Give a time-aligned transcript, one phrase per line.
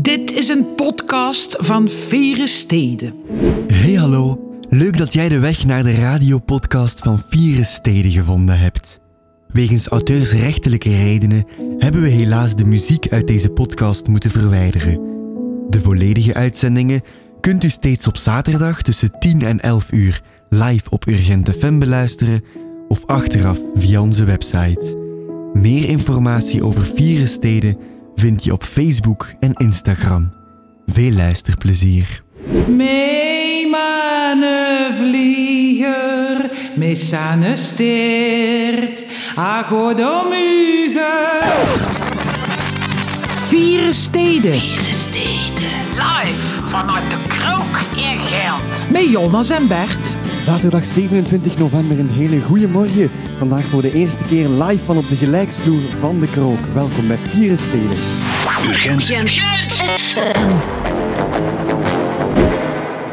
[0.00, 3.14] Dit is een podcast van Vere Steden.
[3.72, 9.00] Hey hallo, leuk dat jij de weg naar de radiopodcast van Vieren Steden gevonden hebt.
[9.48, 11.46] Wegens auteursrechtelijke redenen
[11.78, 15.00] hebben we helaas de muziek uit deze podcast moeten verwijderen.
[15.68, 17.02] De volledige uitzendingen
[17.40, 22.44] kunt u steeds op zaterdag tussen 10 en 11 uur live op Urgent FM beluisteren
[22.88, 24.96] of achteraf via onze website.
[25.52, 27.76] Meer informatie over Vieren Steden
[28.18, 30.32] vind je op Facebook en Instagram.
[30.86, 32.22] Veel luisterplezier.
[32.66, 41.16] Mee mane vlieger, mee sane steert, agodomuge.
[43.48, 44.60] Vieren Steden.
[44.60, 45.68] Vieren Steden.
[45.94, 48.88] Live vanuit de Krook in Gent.
[48.90, 50.16] Met Jonas en Bert.
[50.48, 53.10] Zaterdag 27 november, een hele goede morgen.
[53.38, 56.58] Vandaag voor de eerste keer live van op de gelijksvloer van de Krook.
[56.74, 57.92] Welkom bij Vieren Steden.
[57.92, 59.06] Gent.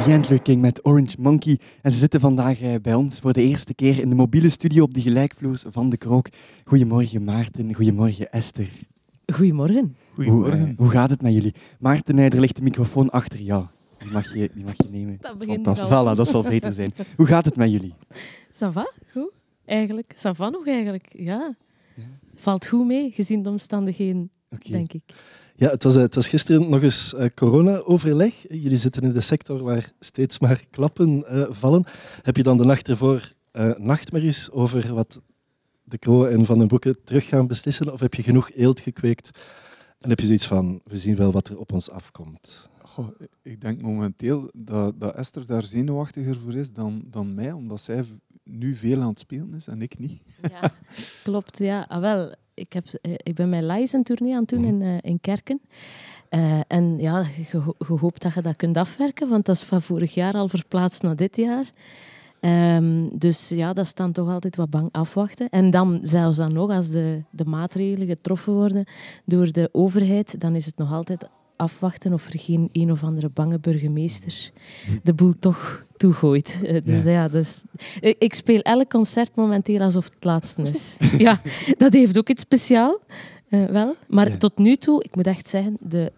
[0.04, 1.60] The Antler King met Orange Monkey.
[1.82, 4.84] En ze zitten vandaag eh, bij ons voor de eerste keer in de mobiele studio
[4.84, 6.28] op de gelijkvloers van de Krook.
[6.64, 8.70] Goedemorgen Maarten, goedemorgen Esther.
[9.34, 9.96] Goedemorgen.
[10.14, 11.54] Hoe, eh, hoe gaat het met jullie?
[11.80, 13.66] Maarten, er ligt de microfoon achter jou.
[14.06, 15.18] Die mag je, die mag je nemen.
[15.22, 15.92] Dat begint Fantastisch.
[15.92, 16.14] al.
[16.14, 16.94] Voilà, dat zal beter zijn.
[17.16, 17.94] Hoe gaat het met jullie?
[18.54, 18.92] Ça va?
[19.12, 19.32] Goed.
[19.66, 20.14] Eigenlijk.
[20.18, 21.06] Ça va nog eigenlijk.
[21.18, 21.56] Ja.
[22.36, 24.72] Valt goed mee, gezien de omstandigheden, Oké.
[24.72, 25.02] denk ik.
[25.56, 28.34] Ja, het was, eh, het was gisteren nog eens eh, corona-overleg.
[28.50, 31.84] Jullie zitten in de sector waar steeds maar klappen eh, vallen.
[32.22, 35.22] Heb je dan de nacht ervoor eh, nachtmerries over wat
[35.84, 37.94] de Kroo en Van den Broeke terug gaan beslissen?
[37.94, 39.40] Of heb je genoeg eelt gekweekt
[40.06, 42.70] en heb je zoiets van, we zien wel wat er op ons afkomt?
[42.84, 43.08] Goh,
[43.42, 48.04] ik denk momenteel dat, dat Esther daar zenuwachtiger voor is dan, dan mij, omdat zij
[48.44, 50.22] nu veel aan het spelen is en ik niet.
[50.42, 50.72] Ja,
[51.24, 51.58] klopt.
[51.58, 52.36] Ja, ah, wel.
[52.54, 55.62] Ik, heb, eh, ik ben mijn tournee aan het doen in, eh, in Kerken.
[56.30, 59.64] Eh, en ja, je, ho- je hoopt dat je dat kunt afwerken, want dat is
[59.64, 61.72] van vorig jaar al verplaatst naar dit jaar.
[62.46, 65.50] Ehm, dus ja, dat is dan toch altijd wat bang afwachten.
[65.50, 68.86] En dan, zelfs dan nog, als de, de maatregelen getroffen worden
[69.26, 73.30] door de overheid, dan is het nog altijd afwachten of er geen een of andere
[73.30, 74.52] bange burgemeester
[75.04, 76.60] de boel toch toegooit.
[76.64, 77.62] Eh, dus ja, dus,
[78.00, 80.98] ik, ik speel elk concert momenteel alsof het laatste is.
[81.18, 81.40] ja,
[81.78, 83.00] dat heeft ook iets speciaal.
[83.50, 83.96] eh, wel.
[84.08, 84.38] Maar Ja.
[84.38, 86.12] tot nu toe, ik moet echt zeggen, de,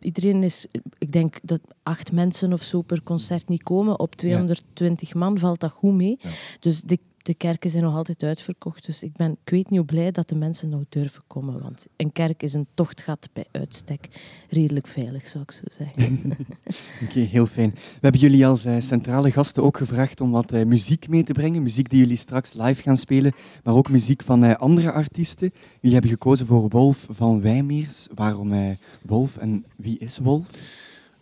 [0.00, 0.66] iedereen is,
[0.98, 4.00] ik denk dat acht mensen of zo per concert niet komen.
[4.00, 6.18] Op 220 man valt dat goed mee.
[6.20, 6.30] Ja.
[6.60, 8.86] Dus de, de kerken zijn nog altijd uitverkocht.
[8.86, 11.62] Dus ik ben, ik weet niet hoe blij dat de mensen nog durven komen.
[11.62, 14.08] Want een kerk is een tochtgat bij uitstek.
[14.48, 16.32] Redelijk veilig, zou ik zo zeggen.
[17.04, 17.70] Oké, heel fijn.
[17.70, 21.32] We hebben jullie als eh, centrale gasten ook gevraagd om wat eh, muziek mee te
[21.32, 21.62] brengen.
[21.62, 23.32] Muziek die jullie straks live gaan spelen,
[23.64, 25.50] maar ook muziek van eh, andere artiesten.
[25.80, 28.06] Jullie hebben gekozen voor Wolf van Wijmeers.
[28.14, 28.70] Waarom eh,
[29.02, 30.48] Wolf en wie is Wolf?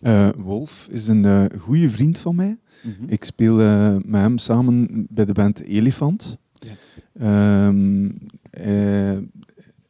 [0.00, 2.58] Eh, Wolf is een eh goede vriend van mij.
[2.84, 3.04] Mhm.
[3.08, 6.38] Ik speel eh, met hem samen bij de band Elefant.
[6.52, 6.74] Ja.
[7.14, 8.10] Ehm,
[8.50, 9.28] hij,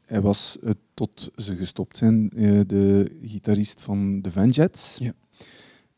[0.07, 4.97] hij was eh, tot ze gestopt zijn eh, de gitarist van de Venjets.
[5.01, 5.13] Ja.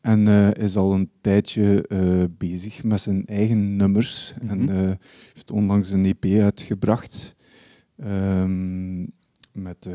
[0.01, 4.33] En eh, is al een tijdje eh, bezig met zijn eigen nummers.
[4.41, 4.51] Mhm.
[4.51, 4.91] En eh,
[5.33, 7.35] heeft onlangs een EP uitgebracht.
[7.97, 9.01] ehm,
[9.51, 9.93] met eh,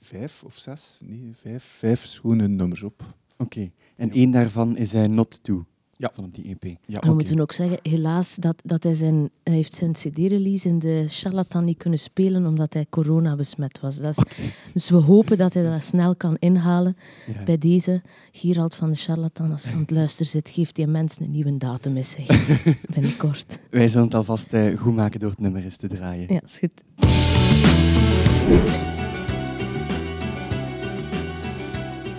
[0.00, 3.14] vijf of zes, nee, vijf, vijf schone nummers op.
[3.38, 5.66] Oké, en één daarvan is eh, Not To,
[6.00, 6.10] Ja.
[6.14, 6.76] van die EP.
[6.86, 10.68] Ja, En we moeten ook zeggen, helaas, dat, dat hij, zijn, hij heeft zijn cd-release
[10.68, 13.96] in de charlatan niet kunnen spelen omdat hij corona besmet was.
[13.96, 14.24] Dat is,
[14.72, 16.96] Dus we hopen dat hij dat snel kan inhalen.
[17.26, 17.44] Ja.
[17.44, 18.02] Bij deze,
[18.32, 21.56] Gerald van de charlatan, als je aan het luisteren zit, geeft die mensen een nieuwe
[21.56, 22.26] datum eens zeg.
[22.94, 23.58] binnenkort.
[23.70, 26.34] Wij zullen het alvast eh, goed maken door het nummer eens te draaien.
[26.34, 26.82] Ja, is goed.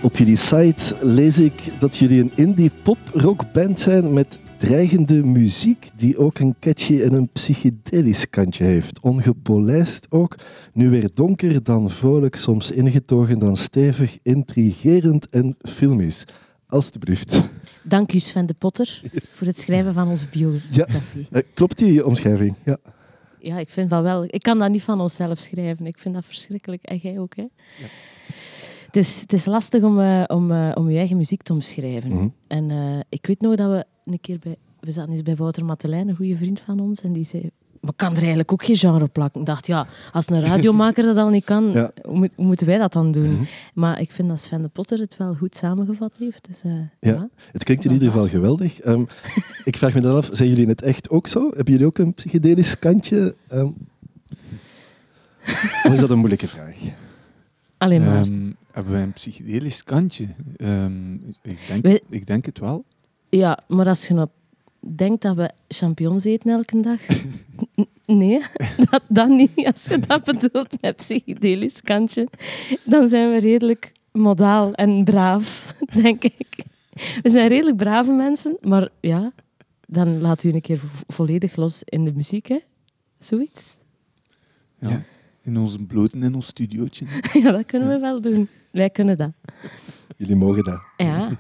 [0.04, 5.26] Op jullie site lees ik dat jullie een indie pop rock band zijn met dreigende
[5.26, 9.00] muziek die ook een catchy en een psychedelisch kantje heeft.
[9.00, 10.36] Ongepolijst ook,
[10.74, 16.24] nu weer donker, dan vrolijk, soms ingetogen, dan stevig, intrigerend en filmisch.
[16.68, 17.50] Alsjeblieft.
[17.84, 19.02] Dank u Sven de Potter
[19.34, 21.28] voor het schrijven van onze biografie.
[21.32, 22.56] Eh, klopt die omschrijving?
[22.66, 22.78] Ja.
[23.40, 24.24] Ja, ik vind dat wel.
[24.28, 25.86] Ik kan dat niet van onszelf schrijven.
[25.86, 26.84] Ik vind dat verschrikkelijk.
[26.84, 27.46] En jij ook, hè?
[28.92, 32.10] Het, is, het is lastig om, eh, om, eh, om je eigen muziek te omschrijven.
[32.12, 32.28] Mhm.
[32.48, 34.56] En eh, ik weet nog dat we een keer bij...
[34.80, 37.02] We zaten eens bij Wouter Matelijn, een goede vriend van ons.
[37.02, 37.50] En die zei...
[37.82, 39.40] Maar kan er eigenlijk ook geen genre plakken.
[39.42, 41.92] Ik dacht, ja, als een radiomaker dat al niet kan, Ja.
[42.04, 43.32] hoe, moet- hoe moeten wij dat dan doen?
[43.32, 43.44] Mhm.
[43.74, 46.48] Maar ik vind dat Sven de Potter het wel goed samengevat heeft.
[46.48, 46.86] Dus, eh, Ja.
[47.00, 47.30] ja.
[47.52, 48.80] Het klinkt in ieder geval geweldig.
[48.80, 49.04] Ehm,
[49.66, 51.48] ik vraag me dan af, zijn jullie het echt ook zo?
[51.56, 53.36] Hebben jullie ook een psychedelisch kantje?
[53.48, 53.70] Ehm,
[55.84, 56.76] of is dat een moeilijke vraag?
[57.78, 58.22] Alleen maar.
[58.22, 60.28] Ehm, Hebben wij een psychedelisch kantje?
[60.58, 62.86] Ehm, ik, denk, ik denk het wel.
[63.30, 64.28] Ja, maar als je nou
[64.96, 67.00] denkt dat we champignons eten elke dag...
[68.06, 68.42] Nee,
[68.92, 69.66] dat, dat niet.
[69.66, 72.28] Als je dat bedoelt met psychedelisch kantje,
[72.84, 76.64] dan zijn we redelijk modaal en braaf, denk ik.
[77.22, 79.32] We zijn redelijk brave mensen, maar ja,
[79.88, 82.60] dan laat u een keer vo- volledig los in de muziek, hè.
[83.20, 83.76] Zoiets.
[84.80, 85.04] Ja.
[85.42, 87.06] In onze bloten in ons studiootje.
[87.42, 88.48] Ja, dat kunnen we wel doen.
[88.72, 89.32] Wij kunnen dat.
[90.18, 90.82] Jullie mogen dat.
[90.98, 91.30] Ja,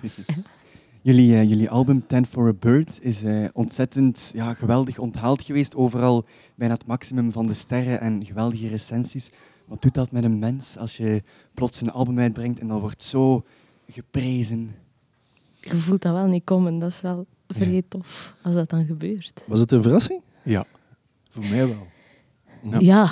[1.03, 5.75] Jullie, eh, jullie album Ten for a Bird is eh, ontzettend ja, geweldig onthaald geweest.
[5.75, 6.25] Overal
[6.55, 9.31] bijna het maximum van de sterren en geweldige recensies.
[9.65, 11.21] Wat doet dat met een mens als je
[11.53, 13.43] plots een album uitbrengt en dat wordt zo
[13.89, 14.75] geprezen?
[15.61, 16.79] je voelt dat wel niet komen.
[16.79, 19.43] Dat is wel vrij tof als dat dan gebeurt.
[19.47, 20.21] Was het een verrassing?
[20.43, 20.65] Ja,
[21.29, 21.87] voor mij wel.
[22.61, 22.79] Ja.
[22.79, 23.11] Ja,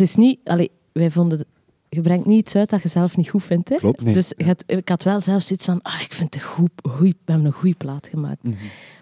[0.00, 0.38] het is niet...
[0.44, 1.44] Allee, wij vonden...
[1.88, 3.68] Je brengt niet iets uit dat je zelf niet goed vindt.
[3.68, 3.76] Hè?
[3.76, 4.02] Klopt.
[4.04, 4.14] Nee.
[4.14, 4.32] Dus
[4.66, 5.82] ik had wel zelfs zoiets van...
[5.82, 8.40] Ah, ik vind het goed, goeie, we hebben een goede plaat gemaakt.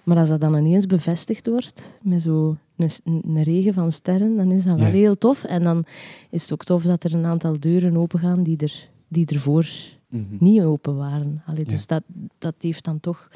[0.05, 4.53] Maar als dat dan ineens bevestigd wordt, met zo'n een, een regen van sterren, dan
[4.53, 4.93] is dat wel Ja.
[4.93, 5.45] heel tof.
[5.45, 5.85] En dan
[6.31, 9.67] is het ook tof dat er een aantal deuren opengaan die, er, die ervoor
[10.11, 10.23] Mhm.
[10.39, 11.43] niet open waren.
[11.47, 11.87] Allee, dus Ja.
[11.87, 12.03] dat,
[12.39, 13.29] dat heeft dan toch...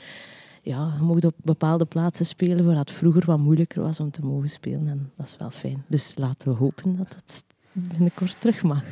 [0.64, 4.22] Ja, je mocht op bepaalde plaatsen spelen waar het vroeger wat moeilijker was om te
[4.24, 4.88] mogen spelen.
[4.88, 5.84] En dat is wel fijn.
[5.86, 8.82] Dus laten we hopen dat het binnenkort terug mag.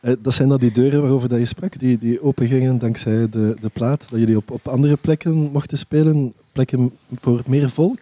[0.00, 3.56] Eh, dat zijn dan die deuren waarover dat je sprak, die, die opengingen dankzij de,
[3.60, 8.00] de plaat, dat jullie op, op andere plekken mochten spelen, plekken voor meer volk.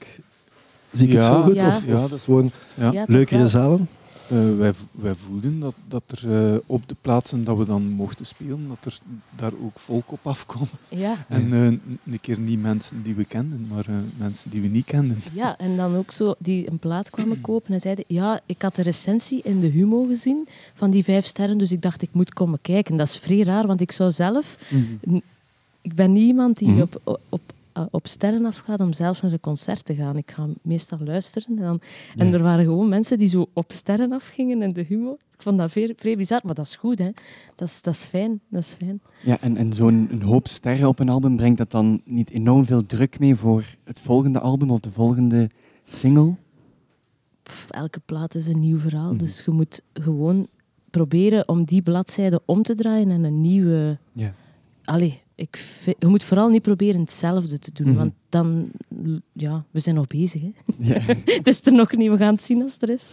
[0.92, 1.34] Zie ik het Ja.
[1.34, 1.54] zo goed?
[1.54, 1.66] Ja.
[1.66, 2.92] Of, Ja, dat is- gewoon Ja.
[2.92, 3.88] Ja, leukere zalen?
[4.28, 8.68] Eh, wij, voelden dat, dat er eh, op de plaatsen dat we dan mochten spelen,
[8.68, 8.98] dat er
[9.36, 10.66] daar ook volk op afkwam.
[10.88, 11.14] Ja.
[11.28, 11.66] En eh,
[12.12, 13.86] een keer niet mensen die we kenden, maar
[14.18, 15.18] mensen die we niet kenden.
[15.32, 18.74] Ja, en dan ook zo die een plaat kwamen kopen en zeiden: Ja, ik had
[18.74, 22.32] de recensie in de Humo gezien van die vijf sterren, dus ik dacht ik moet
[22.32, 22.96] komen kijken.
[22.96, 24.56] Dat is vrij raar, want ik zou zelf.
[24.68, 25.18] Mhm.
[25.82, 26.80] Ik ben niet iemand die Mhm.
[26.80, 27.40] op, op,
[27.74, 30.16] eh, op sterren afgaat om zelf naar een concert te gaan.
[30.16, 31.58] Ik ga meestal luisteren.
[31.58, 31.80] En, dan,
[32.16, 35.12] en er waren gewoon mensen die zo op sterren afgingen in de Humo.
[35.12, 37.10] Ik vond dat vrij, vrij bizar, maar dat is goed, hè?
[37.54, 38.40] Dat is, dat is fijn.
[38.48, 39.00] Dat is fijn.
[39.22, 42.86] Ja, en, en zo'n hoop sterren op een album brengt dat dan niet enorm veel
[42.86, 45.50] druk mee voor het volgende album of de volgende
[45.84, 46.34] single?
[47.42, 49.10] Pff, elke plaat is een nieuw verhaal.
[49.10, 49.18] Mhm.
[49.18, 50.48] Dus je moet gewoon
[50.90, 53.98] proberen om die bladzijde om te draaien en een nieuwe.
[54.12, 54.34] Ja.
[54.84, 55.64] Allee, ik
[55.98, 57.96] je moet vooral niet proberen hetzelfde te doen, Mhm.
[57.96, 58.70] want dan,
[59.32, 60.42] ja, we zijn nog bezig.
[60.42, 60.50] Hè.
[60.78, 61.00] Ja.
[61.38, 63.04] het is er nog niet, we gaan het zien als het er is.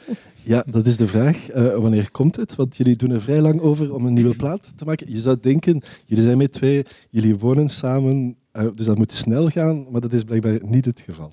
[0.43, 1.49] Ja, dat is de vraag.
[1.49, 2.55] Eh, wanneer komt het?
[2.55, 5.11] Want jullie doen er vrij lang over om een nieuwe plaat te maken.
[5.11, 9.47] Je zou denken, jullie zijn met twee, jullie wonen samen, eh, dus dat moet snel
[9.49, 11.31] gaan, maar dat is blijkbaar niet het geval.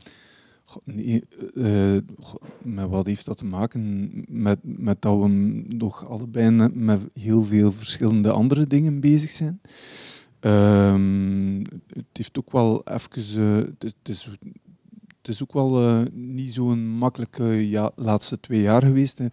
[0.64, 1.22] Goh, nee,
[1.54, 1.96] eh,
[2.62, 4.10] met wat heeft dat te maken?
[4.28, 5.28] Met, met dat we
[5.68, 9.60] nog allebei met heel veel verschillende andere dingen bezig zijn.
[10.40, 11.58] Ehm,
[11.92, 13.42] het heeft ook wel even...
[13.42, 14.24] eh, het, is, het, is,
[15.18, 19.18] het is ook wel eh, niet zo'n makkelijke ja, laatste twee jaar geweest.
[19.18, 19.24] hè.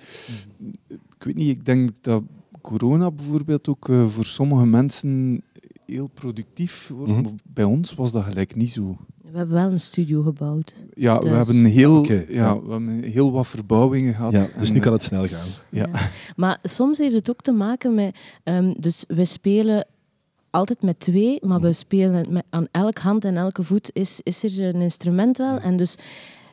[0.90, 2.24] Ik weet niet, ik denk dat
[2.62, 5.42] corona bijvoorbeeld ook eh, voor sommige mensen
[5.86, 7.12] heel productief wordt.
[7.12, 7.22] Mhm.
[7.22, 8.98] maar Bij ons was dat gelijk niet zo.
[9.32, 10.74] We hebben wel een studio gebouwd.
[10.94, 12.62] Ja, we Dus- hebben heel, ja, ja.
[12.62, 14.32] we hebben heel wat verbouwingen gehad.
[14.32, 15.48] Ja, dus En, nu kan het snel gaan.
[15.72, 15.90] Ja.
[16.36, 18.18] Maar soms heeft het ook te maken met...
[18.44, 19.88] ehm, dus we spelen
[20.56, 24.44] altijd met twee, maar we spelen met, aan elk hand en elke voet is, is
[24.44, 25.60] er een instrument wel.
[25.60, 25.96] En dus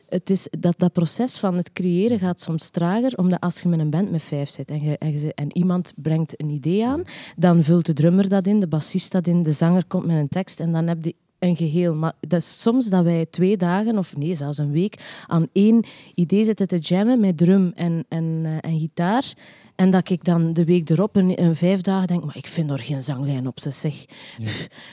[0.09, 3.79] het is, dat, dat proces van het creëren gaat soms trager, omdat als je met
[3.79, 7.03] een band met vijf zit en, je, en, je- en iemand brengt een idee aan,
[7.37, 10.27] dan vult de drummer dat in, de bassist dat in, de zanger komt met een
[10.27, 11.95] tekst en dan heb je een geheel.
[11.95, 15.85] Maar dat is soms dat wij twee dagen, of nee, zelfs een week, aan één
[16.15, 19.33] idee zitten te jammen met drum en, en, eh, en gitaar.
[19.75, 22.71] En dat ik dan de week erop, een, een vijf dagen, denk, maar ik vind
[22.71, 24.05] er geen zanglijn op, zeg.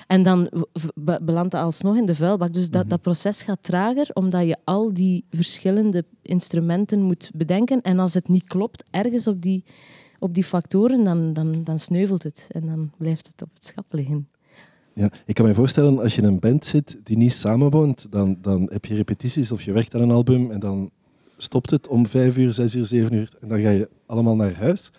[0.06, 0.50] En dan
[1.20, 2.52] belandt dat alsnog in de vuilbak.
[2.52, 7.82] Dus dat, dat proces gaat trager, omdat je al die verschillende instrumenten moet bedenken.
[7.82, 9.64] En als het niet klopt, ergens op die,
[10.18, 12.46] op die factoren, dan, dan, dan sneuvelt het.
[12.48, 14.28] En dan blijft het op het schap liggen.
[14.94, 18.38] Ja, ik kan me voorstellen, als je in een band zit die niet samenwoont, dan,
[18.40, 20.90] dan heb je repetities of je werkt aan een album en dan
[21.42, 24.54] stopt het om vijf uur, zes uur, zeven uur en dan ga je allemaal naar
[24.54, 24.90] huis.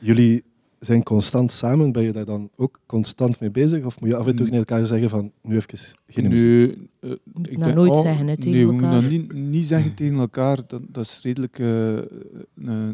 [0.00, 0.42] Jullie
[0.80, 3.84] zijn constant samen, ben je daar dan ook constant mee bezig?
[3.84, 6.44] Of moet je af en toe tegen elkaar zeggen van, nu even geen muziek?
[6.46, 7.18] Nu, eh, ik
[7.58, 9.02] dat denk- nooit oh, zeggen, tegen nee, we moeten elkaar.
[9.02, 10.58] dat niet, niet zeggen tegen elkaar.
[10.66, 12.04] Dat, dat is redelijk eh eh,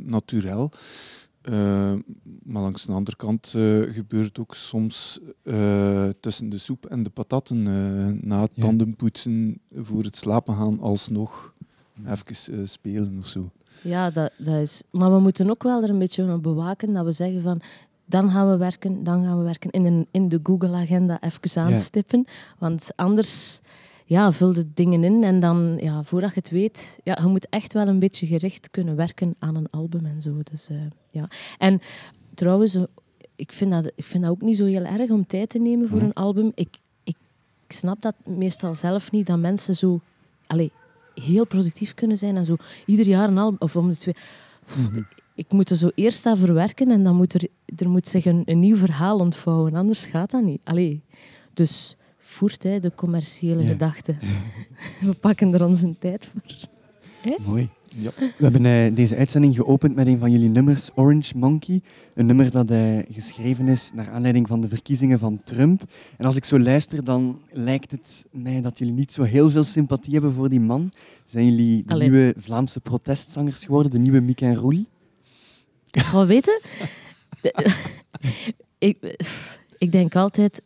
[0.04, 0.70] naturel.
[1.42, 1.52] Eh,
[2.42, 7.02] maar langs de andere kant eh, gebeurt het ook soms eh, tussen de soep en
[7.02, 11.54] de patatten eh, na het tandenpoetsen voor het slapen gaan alsnog
[12.06, 13.50] even eh, spelen of zo.
[13.82, 14.82] Ja, dat, dat is...
[14.90, 17.60] Maar we moeten ook wel er een beetje op bewaken dat we zeggen van...
[18.04, 19.70] dan gaan we werken, dan gaan we werken.
[19.70, 22.26] In, een, in de Google-agenda even aanstippen.
[22.58, 23.60] Want anders
[24.10, 27.48] ja, vul de dingen in en dan, ja, voordat je het weet, ja, je moet
[27.48, 30.42] echt wel een beetje gericht kunnen werken aan een album en zo.
[30.50, 30.76] Dus, eh,
[31.10, 31.28] ja.
[31.58, 31.80] En
[32.34, 32.82] trouwens, eh,
[33.36, 35.88] ik vind, dat, ik vind dat ook niet zo heel erg om tijd te nemen
[35.88, 36.52] voor een album.
[36.54, 37.16] Ik, ik,
[37.66, 40.00] ik snap dat meestal zelf niet, dat mensen zo
[40.46, 40.68] allez,
[41.14, 44.14] heel productief kunnen zijn en zo ieder jaar een album, of om de twee...
[44.76, 45.02] Mhm.
[45.34, 48.42] Ik moet er zo eerst aan verwerken en dan moet er, er moet zich een,
[48.44, 49.74] een nieuw verhaal ontvouwen.
[49.74, 50.60] Anders gaat dat niet.
[50.64, 51.02] Allee,
[51.54, 53.68] dus voert hè, de commerciële Ja.
[53.68, 54.16] gedachte.
[55.00, 56.42] We pakken er onze tijd voor.
[57.46, 57.68] Mooi.
[57.96, 58.10] Ja.
[58.16, 61.80] We hebben eh, deze uitzending geopend met een van jullie nummers, Orange Monkey.
[62.14, 65.82] Een nummer dat eh, geschreven is naar aanleiding van de verkiezingen van Trump.
[66.16, 69.64] En als ik zo luister, dan lijkt het mij dat jullie niet zo heel veel
[69.64, 70.92] sympathie hebben voor die man.
[71.24, 72.08] Zijn jullie de Allee.
[72.08, 74.84] nieuwe Vlaamse protestzangers geworden, de nieuwe Mick en Roel?
[75.90, 76.60] Gewoon weten,
[78.78, 79.16] ik,
[79.78, 80.62] ik denk altijd,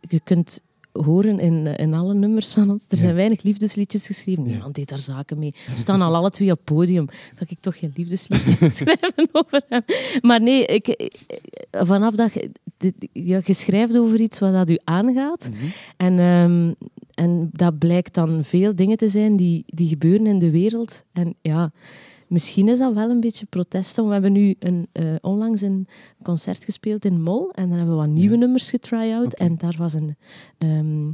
[0.00, 0.60] je kunt
[1.02, 4.42] horen in, eh, in alle nummers van ons, er zijn weinig liefdesliedjes geschreven.
[4.44, 5.54] Niemand deed daar zaken mee.
[5.72, 7.06] We staan al alle twee op het podium.
[7.34, 9.82] Ga ik toch geen liefdesliedje schrijven over hem?
[10.20, 11.38] Maar nee, ik, ik-
[11.70, 15.48] vanaf dat je, dit- ja, je schrijft over iets wat dat u aangaat.
[15.96, 16.72] En, ehm,
[17.14, 21.04] en dat blijkt dan veel dingen te zijn die, die gebeuren in de wereld.
[21.12, 21.72] En ja,
[22.26, 24.06] misschien is dat wel een beetje protestsong.
[24.06, 25.88] We hebben nu een, eh, onlangs een
[26.22, 27.50] concert gespeeld in Mol.
[27.50, 29.34] En dan hebben we wat nieuwe nummers getry-out.
[29.34, 30.16] En daar was een...
[30.58, 31.10] ehm,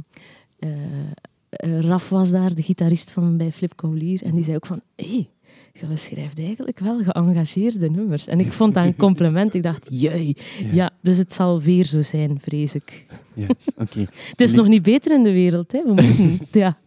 [0.59, 4.23] eh, Raf was daar, de gitarist van bij Flip Kaulier.
[4.23, 4.81] En die zei ook van...
[4.95, 8.27] Hé, hey, schrijft eigenlijk wel geëngageerde nummers.
[8.27, 9.53] En ik vond dat een compliment.
[9.53, 10.37] Ik dacht, jee.
[10.71, 10.89] Ja.
[11.01, 13.05] dus het zal weer zo zijn, vrees ik.
[13.33, 13.99] Ja, oké.
[14.31, 15.83] Het is nog niet beter in de wereld, hè.
[15.83, 16.39] We moeten...
[16.61, 16.77] Ja.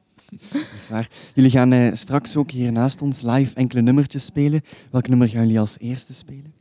[0.52, 1.08] Dat is waar.
[1.34, 4.60] Jullie gaan eh, straks ook hier naast ons live enkele nummertjes spelen.
[4.90, 6.52] Welk nummer gaan jullie als eerste spelen?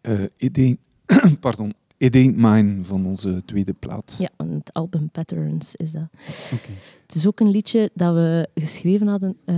[0.00, 4.14] Eh, It Ain't- pardon, It Ain't Mine van onze tweede plaat.
[4.18, 6.08] Ja, want het album Patterns is dat.
[6.52, 6.68] Oké.
[7.06, 9.36] Het is ook een liedje dat we geschreven hadden.
[9.44, 9.56] eh,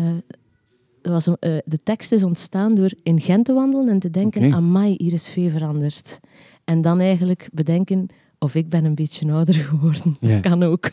[1.03, 4.47] dat was, eh, de tekst is ontstaan door in Gent te wandelen en te denken:
[4.47, 4.55] Oké.
[4.55, 6.21] amai, hier is veel veranderd.
[6.65, 8.07] En dan eigenlijk bedenken:
[8.47, 10.17] of ik ben een beetje ouder geworden.
[10.21, 10.29] Ja.
[10.29, 10.91] Dat kan ook.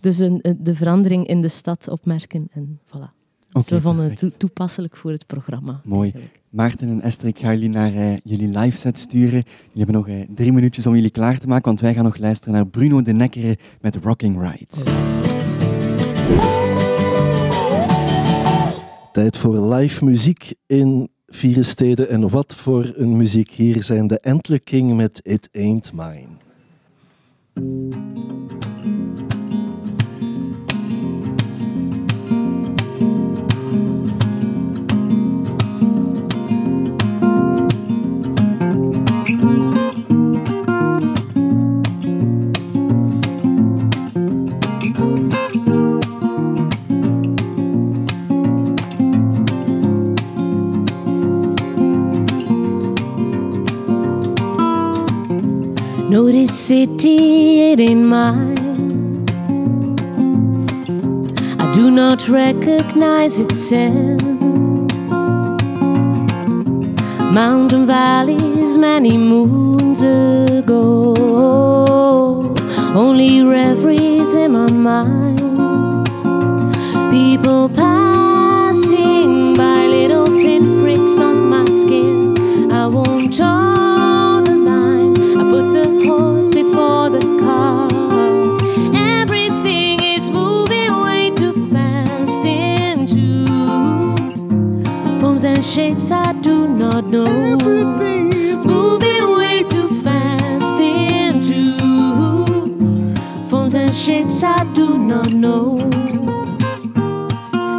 [0.00, 3.18] Dus een, de verandering in de stad opmerken en voilà.
[3.52, 4.38] Dus we vonden het perfect.
[4.38, 5.80] toepasselijk voor het programma.
[5.84, 6.10] Mooi.
[6.10, 6.40] eigenlijk.
[6.48, 9.42] Maarten en Esther, ik ga jullie naar eh, jullie live set sturen.
[9.42, 12.16] Jullie hebben nog eh, drie minuutjes om jullie klaar te maken, want wij gaan nog
[12.18, 14.84] luisteren naar Bruno de Nekkere met Rocking Right.
[19.12, 22.08] Tijd voor live muziek in Vieren Steden.
[22.08, 23.50] En wat voor een muziek.
[23.50, 26.39] Hier zijn de Antler King met It Ain't Mine.
[27.56, 28.09] Thank you.
[56.50, 59.24] City, it ain't mine.
[61.58, 64.22] I do not recognize its scent.
[67.32, 71.14] Mountain valleys many moons ago.
[72.94, 75.40] Only reveries in my mind.
[77.10, 77.89] People passing
[97.18, 98.30] moving
[99.36, 101.76] way too fast into
[103.48, 105.78] forms and shapes I do not know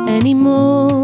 [0.08, 1.01] anymore.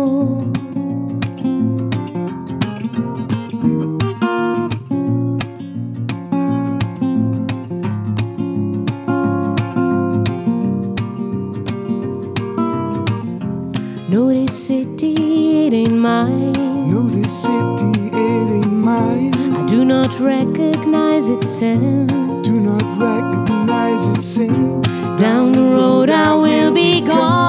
[20.19, 22.09] Recognize its scent.
[22.43, 24.81] Do not recognize its same.
[25.17, 27.43] Down the road I will be gone.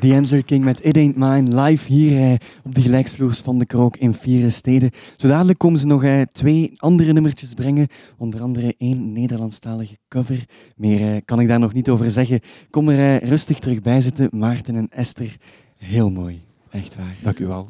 [0.00, 3.66] Wauw, D'Angelo King met It Ain't Mine live hier eh, op de gelijksvloers van de
[3.66, 4.14] Krook in
[4.52, 4.90] Steden.
[5.16, 7.86] Zo dadelijk komen ze nog eh, twee andere nummertjes brengen,
[8.16, 10.44] onder andere één Nederlandstalige cover.
[10.76, 12.40] Meer eh, kan ik daar nog niet over zeggen.
[12.70, 15.36] Kom er eh, rustig terug bij zitten, Maarten en Esther.
[15.76, 17.16] Heel mooi, echt waar.
[17.22, 17.68] Dank u wel.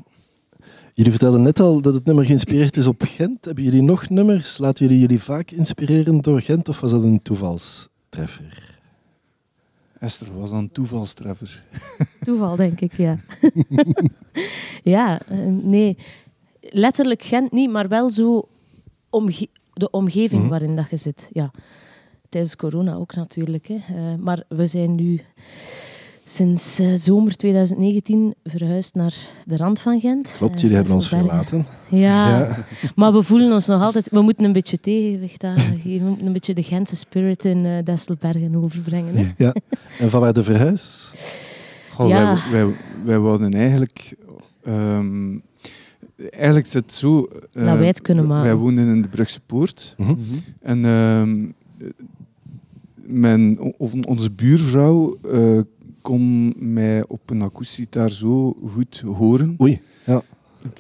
[0.95, 3.45] Jullie vertelden net al dat het nummer geïnspireerd is op Gent.
[3.45, 4.59] Hebben jullie nog nummers?
[4.59, 8.78] Laten jullie jullie vaak inspireren door Gent of was dat een toevalstreffer?
[10.01, 11.65] Esther was dan een toevalstreffer.
[12.25, 13.17] Toeval, denk ik, ja.
[14.83, 15.97] ja, eh, nee.
[16.61, 18.49] Letterlijk Gent niet, maar wel zo
[19.11, 20.51] omge- de omgeving Mhm.
[20.51, 21.29] waarin dat je zit.
[21.33, 21.51] Ja.
[22.29, 23.67] Tijdens corona ook natuurlijk.
[23.67, 23.75] Hè.
[23.75, 25.21] Eh, maar we zijn nu
[26.29, 30.33] sinds eh, zomer 2019 verhuisd naar de rand van Gent.
[30.37, 31.67] Klopt, Eh, jullie hebben ons verlaten.
[31.89, 32.57] Ja, Ja.
[32.95, 34.11] maar we voelen ons nog altijd...
[34.11, 35.99] We moeten een beetje tegenwicht aangeven.
[36.03, 39.17] We moeten een beetje de Gentse spirit in eh Desselbergen overbrengen.
[39.17, 39.33] Hè.
[39.37, 39.55] Ja.
[39.99, 41.13] En van waar de verhuis?
[41.93, 42.39] Goh, Ja.
[42.51, 42.67] wij,
[43.05, 44.17] wij, wij eigenlijk...
[44.63, 45.39] ehm,
[46.31, 47.29] eigenlijk zit het zo...
[47.53, 48.45] wij het kunnen maken.
[48.45, 49.95] Wij woonden in de Brugse Poort.
[49.99, 50.15] Mhm.
[50.63, 51.47] En ehm,
[53.21, 55.61] mijn, of onze buurvrouw eh,
[56.09, 60.23] kon mij op een akoestiegitaar zo goed horen Oei, ja.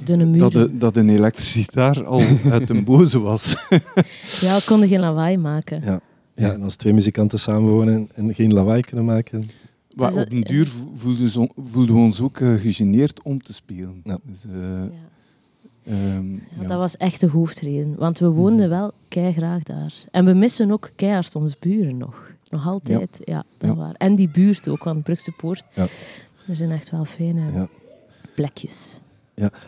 [0.04, 3.56] Dat, de, dat een elektrische gitaar al uit een boze was.
[4.40, 5.82] Ja, we konden geen lawaai maken.
[5.84, 6.00] Ja.
[6.34, 6.52] ja.
[6.52, 9.44] En als twee muzikanten samenwonen en geen lawaai kunnen maken.
[9.96, 13.52] Maar Dus op den duur vo- voelden, voelden we ons ook eh, gegeneerd om te
[13.52, 14.00] spelen.
[14.04, 14.18] Ja.
[14.22, 14.88] Dus, eh, Ja.
[15.84, 16.66] ehm, Ja, ja.
[16.68, 17.94] Dat was echt de hoofdreden.
[17.98, 19.94] Want we woonden wel graag daar.
[20.10, 22.27] En we missen ook keihard onze buren nog.
[22.50, 23.18] Nog altijd.
[23.24, 23.76] Ja, dat Ja.
[23.76, 23.94] waar.
[23.98, 25.64] En die buurt ook, want Brugse Poort.
[25.74, 25.86] Ja.
[26.48, 27.68] Er zijn echt wel fijne Ja.
[28.34, 29.00] plekjes.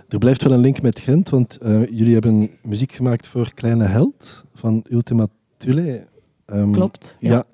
[0.08, 3.84] Er blijft wel een link met Gent, want eh, jullie hebben muziek gemaakt voor Kleine
[3.84, 6.04] Held van Ultima Thule.
[6.46, 7.16] Ehm, Klopt.
[7.18, 7.44] Ja.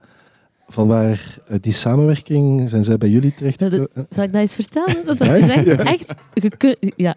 [0.69, 3.89] Van waar eh, die samenwerking zijn zij bij jullie terecht Dat-?
[4.11, 5.07] Zal ik dat eens vertellen?
[5.07, 5.77] Dat Ja, is echt, ja.
[5.85, 6.15] echt
[6.97, 7.17] ja.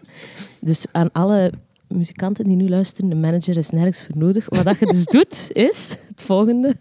[0.62, 1.52] Dus aan alle
[1.88, 4.46] muzikanten die nu luisteren, de manager is nergens voor nodig.
[4.50, 6.76] Wat dat je dus doet, is het volgende.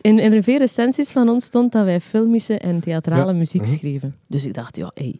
[0.00, 3.38] In, in de recensies van ons stond dat wij filmische en theatrale Ja.
[3.38, 3.70] muziek Mhm.
[3.70, 4.14] schreven.
[4.26, 5.18] Dus ik dacht, ja, hey,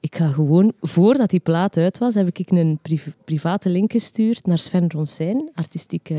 [0.00, 0.72] ik ga gewoon...
[0.80, 5.50] Voordat die plaat uit was, heb ik een priv- private link gestuurd naar Sven Ronsijn,
[5.54, 6.16] artistieke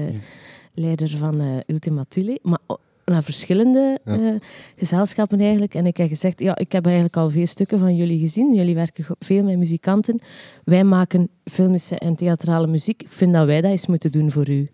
[0.73, 2.39] leider van eh, Ultima Thule.
[2.41, 4.19] Maar o- naar verschillende Ja.
[4.19, 4.33] eh,
[4.75, 5.73] gezelschappen eigenlijk.
[5.73, 8.53] En ik heb gezegd, ja, ik heb eigenlijk al veel stukken van jullie gezien.
[8.53, 10.19] Jullie werken veel met muzikanten.
[10.63, 13.01] Wij maken filmische en theatrale muziek.
[13.01, 14.67] Ik vind dat wij dat eens moeten doen voor u.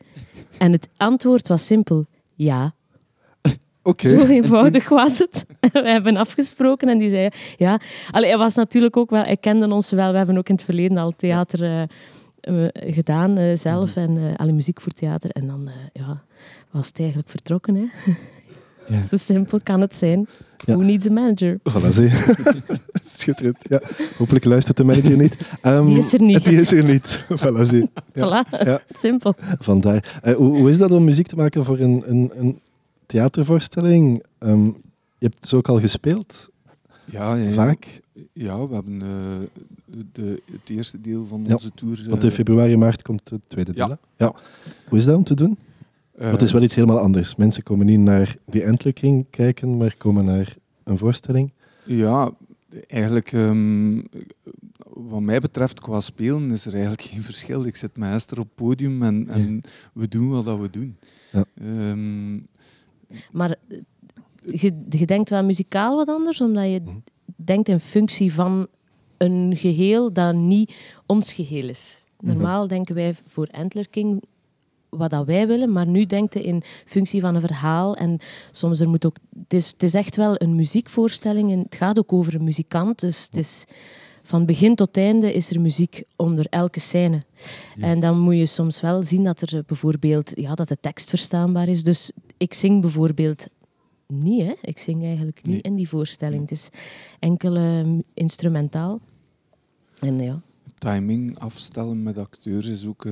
[0.58, 2.06] En het antwoord was simpel,
[2.43, 2.73] ja.
[3.97, 5.45] Zo eenvoudig was het.
[5.73, 7.80] We hebben afgesproken en die zei, ja.
[8.12, 10.12] Allee, hij was natuurlijk ook wel, hij kende ons wel.
[10.12, 11.82] We hebben ook in het verleden al theater eh,
[12.41, 15.30] eh, gedaan eh, zelf en eh alle muziek voor theater.
[15.30, 16.23] En dan ja,
[16.71, 17.75] was het eigenlijk vertrokken.
[17.75, 17.86] Hè.
[18.88, 19.01] Ja.
[19.10, 20.27] Zo simpel kan het zijn.
[20.65, 20.74] Ja.
[20.74, 21.58] Who needs a manager?
[21.69, 22.10] Voilà, zie.
[23.06, 23.58] Schitterend.
[23.62, 23.82] Ja.
[24.17, 25.38] Hopelijk luistert de manager niet.
[25.62, 26.45] Ehm, Die is er niet.
[26.45, 27.24] Die is er niet.
[27.43, 27.89] Voilà, zie.
[28.13, 28.45] Ja.
[28.45, 28.82] Voilà, Ja.
[28.89, 29.34] simpel.
[29.60, 30.19] Vandaar.
[30.21, 32.60] Eh, hoe, hoe is dat om muziek te maken voor een, een, een
[33.06, 34.24] theatervoorstelling?
[34.39, 34.65] Ehm,
[35.17, 36.50] je hebt dus ook al gespeeld,
[37.06, 37.52] Ja, ja, ja.
[37.52, 38.00] vaak.
[38.34, 42.04] Ja, we hebben eh, de, het eerste deel van Ja, onze tour.
[42.08, 43.88] Want eh, in februari, maart komt het tweede deel.
[43.88, 43.97] Ja.
[44.17, 44.26] hè?
[44.26, 44.34] ja.
[44.89, 45.58] Hoe is dat om te doen?
[46.22, 47.36] Eh, Want het is wel iets helemaal anders.
[47.36, 51.52] Mensen komen niet naar The Antler King kijken, maar komen naar een voorstelling.
[51.86, 52.32] Ja,
[52.88, 54.02] eigenlijk, ehm,
[54.94, 57.66] wat mij betreft, qua spelen is er eigenlijk geen verschil.
[57.66, 59.62] Ik zit met Esther op het podium en, en
[59.94, 60.96] we doen wat dat we doen.
[61.32, 61.46] Ja.
[61.56, 62.34] Ehm,
[63.32, 63.78] Maar eh,
[64.62, 66.96] je, je denkt wel muzikaal wat anders, omdat je Mhm.
[67.36, 68.68] denkt in functie van
[69.18, 70.74] een geheel dat niet
[71.06, 72.06] ons geheel is.
[72.20, 72.32] Mhm.
[72.34, 74.24] Normaal denken wij voor Antler King
[74.91, 77.95] wat dat wij willen, maar nu denkt hij in functie van een verhaal.
[77.95, 78.19] En
[78.51, 79.15] soms er moet ook...
[79.43, 82.99] Het is, het is echt wel een muziekvoorstelling en het gaat ook over een muzikant.
[82.99, 83.65] Dus het is...
[84.23, 87.21] Van begin tot einde is er muziek onder elke scène.
[87.80, 91.67] En dan moet je soms wel zien dat er bijvoorbeeld ja, dat de tekst verstaanbaar
[91.67, 91.84] is.
[91.84, 93.47] Dus ik zing bijvoorbeeld
[94.08, 94.54] niet, hè?
[94.62, 95.62] Ik zing eigenlijk niet Nee.
[95.62, 96.41] in die voorstelling.
[96.41, 96.69] Het is
[97.19, 98.99] enkel eh, instrumentaal.
[99.99, 100.41] En ja,
[100.82, 103.12] Timing afstellen met acteurs is ook eh,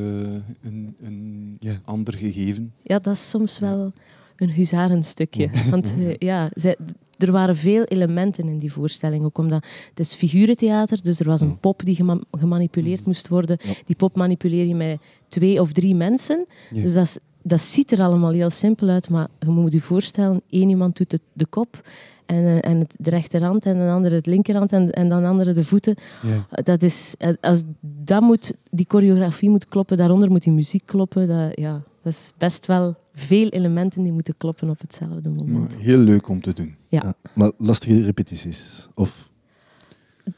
[0.62, 1.82] een, een Ja.
[1.86, 2.74] ander gegeven.
[2.84, 3.94] ja, dat is soms wel
[4.36, 5.50] een huzarenstukje.
[5.70, 6.78] Want eh, ja, zij-
[7.18, 9.24] er waren veel elementen in die voorstelling.
[9.24, 13.58] Ook omdat het is figurentheater, dus er was een pop die gema- gemanipuleerd moest worden.
[13.64, 13.74] Ja.
[13.86, 16.46] Die pop manipuleer je met twee of drie mensen.
[16.74, 16.82] Ja.
[16.82, 20.42] Dus dat, is, dat ziet er allemaal heel simpel uit, maar je moet je voorstellen,
[20.50, 21.88] één iemand doet de kop
[22.30, 25.30] en, eh, en het, de rechterhand en een andere het linkerhand en, en dan een
[25.30, 25.96] andere de voeten.
[26.22, 26.62] Ja.
[26.64, 31.28] Dat is, eh, als dat moet, die choreografie moet kloppen, daaronder moet die muziek kloppen.
[31.28, 35.70] Dat, ja, dat is best wel veel elementen die moeten kloppen op hetzelfde moment.
[35.72, 36.76] Maar heel leuk om te doen.
[36.88, 37.14] Ja.
[37.34, 38.88] Maar lastige repetities.
[38.96, 39.30] Of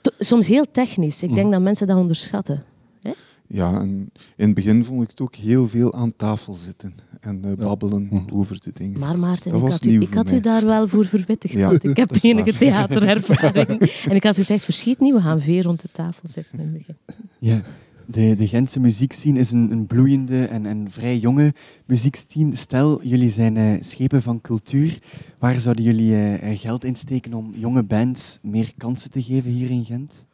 [0.02, 1.24] To- Soms heel technisch.
[1.24, 2.64] Ik denk dat mensen dat onderschatten.
[3.48, 7.40] Ja, en in het begin vond ik het ook heel veel aan tafel zitten en
[7.46, 8.24] eh, babbelen Mhm.
[8.34, 9.00] over de dingen.
[9.00, 11.54] Maar Maarten, Dat ik had, u, ik had daar wel voor verwittigd.
[11.54, 13.82] Ja, want ik heb enige theaterervaring.
[14.10, 16.74] en ik had gezegd, verschiet niet, we gaan veel rond de tafel zitten in het
[16.78, 16.96] begin.
[17.40, 17.62] Ja,
[18.06, 21.54] de, de Gentse muziekscene is een, een bloeiende en, en vrij jonge
[21.86, 22.56] muziekscene.
[22.56, 24.98] Stel, jullie zijn eh, schepen van cultuur.
[25.40, 29.70] Waar zouden jullie eh, eh, geld insteken om jonge bands meer kansen te geven hier
[29.70, 30.28] in Gent?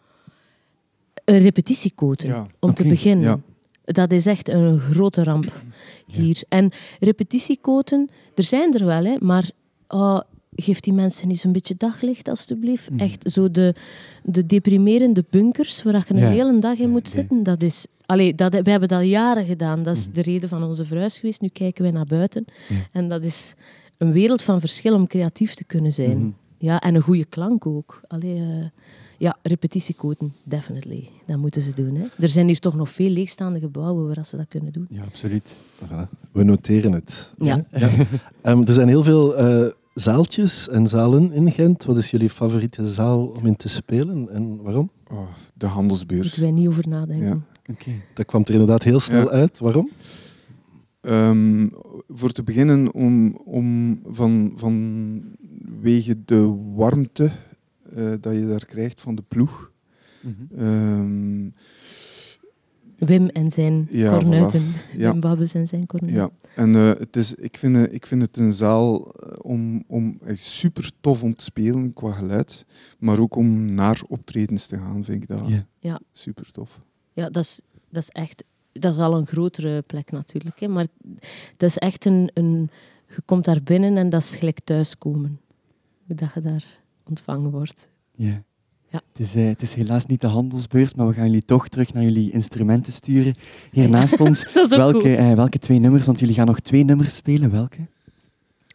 [1.26, 2.48] Een repetitiequotum, Ja.
[2.60, 3.26] om te beginnen.
[3.26, 3.40] ja.
[3.94, 5.52] Dat is echt een grote ramp
[6.08, 6.42] hier.
[6.50, 9.50] En repetitiequoten, er zijn er wel, hè, maar
[9.88, 10.20] oh,
[10.56, 12.90] geef die mensen eens een beetje daglicht, alstublieft.
[12.90, 13.00] Mhm.
[13.00, 13.76] Echt zo de,
[14.24, 16.30] de deprimerende bunkers waar je een Ja.
[16.30, 17.86] hele dag in moet zitten, dat is...
[18.06, 19.84] Allee, dat, we hebben dat al jaren gedaan.
[19.84, 20.16] Dat is Mhm.
[20.16, 21.42] de reden van onze verhuis geweest.
[21.42, 22.46] Nu kijken wij naar buiten.
[22.70, 22.76] Ja.
[22.92, 23.54] En dat is
[23.98, 26.18] een wereld van verschil om creatief te kunnen zijn.
[26.18, 26.30] Mhm.
[26.58, 28.02] Ja, en een goede klank ook.
[28.08, 28.66] Allee, eh,
[29.18, 31.10] ja, repetitiequoten, definitely.
[31.26, 31.96] Dat moeten ze doen.
[31.96, 32.06] Hè.
[32.20, 34.88] Er zijn hier toch nog veel leegstaande gebouwen waar ze dat kunnen doen.
[34.90, 35.58] Ja, absoluut.
[35.86, 37.34] voilà, we noteren het.
[37.38, 37.66] Ja.
[38.42, 41.84] Ehm, er zijn heel veel eh, zaaltjes en zalen in Gent.
[41.84, 44.92] Wat is jullie favoriete zaal om in te spelen en waarom?
[45.12, 46.22] Oh, de Daar handelsbeurs.
[46.22, 47.28] moeten wij niet over nadenken.
[47.28, 47.74] Ja.
[47.74, 47.92] Oké.
[48.14, 49.30] Dat kwam er inderdaad heel snel Ja.
[49.30, 49.60] uit.
[49.60, 49.90] Waarom?
[51.02, 51.68] Ehm,
[52.08, 57.32] voor te beginnen, om, om van, vanwege de warmte
[57.98, 59.72] eh, dat je daar krijgt van de ploeg.
[60.22, 60.62] Mhm.
[60.62, 61.50] Ehm,
[62.98, 64.64] Wim en zijn Ja, kornuiten.
[64.98, 65.12] Ja.
[65.12, 66.32] Wim Babbes en zijn kornuiten.
[66.46, 70.20] ja, en eh, het is, ik, vind, eh, ik vind het een zaal om, om
[70.26, 72.66] echt super tof om te spelen qua geluid,
[73.00, 75.66] maar ook om naar optredens te gaan, vind ik dat Ja.
[75.80, 76.00] Ja.
[76.12, 76.82] super tof.
[77.14, 78.44] Ja, dat is, dat is echt...
[78.72, 80.60] Dat is al een grotere plek natuurlijk.
[80.60, 80.68] Hè.
[80.68, 80.88] Maar
[81.58, 82.70] dat is echt een, een...
[83.08, 85.40] Je komt daar binnen en dat is gelijk thuiskomen.
[86.06, 87.88] Hoe dat je daar ontvangen wordt.
[88.16, 88.44] Ja.
[88.90, 89.02] Ja.
[89.12, 91.94] Het, is, eh, het is helaas niet de handelsbeurs, maar we gaan jullie toch terug
[91.94, 93.36] naar jullie instrumenten sturen.
[93.72, 96.06] Hier naast ons, welke, eh, welke twee nummers?
[96.06, 97.52] Want jullie gaan nog twee nummers spelen.
[97.52, 97.88] Welke?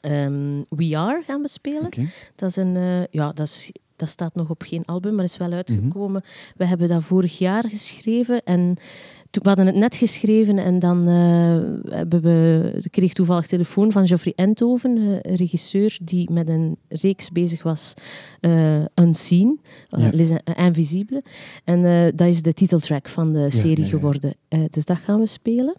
[0.01, 1.91] Ehm, We Are gaan we spelen.
[2.35, 5.37] Dat, is een, eh, ja, dat, is, dat staat nog op geen album, maar is
[5.37, 6.23] wel uitgekomen.
[6.25, 6.57] Mhm.
[6.57, 8.77] We hebben dat vorig jaar geschreven en
[9.41, 14.97] we hadden het net geschreven en dan eh, hebben we, toevallig telefoon van Geoffrey Enthoven,
[15.23, 17.95] eh, regisseur die met een reeks bezig was,
[18.95, 20.09] Unseen, eh, Ja.
[20.13, 21.23] Les Invisibles.
[21.65, 23.89] En eh, dat is de titeltrack van de serie ja, ja.
[23.89, 24.35] geworden.
[24.49, 25.75] Eh, dus dat gaan we spelen.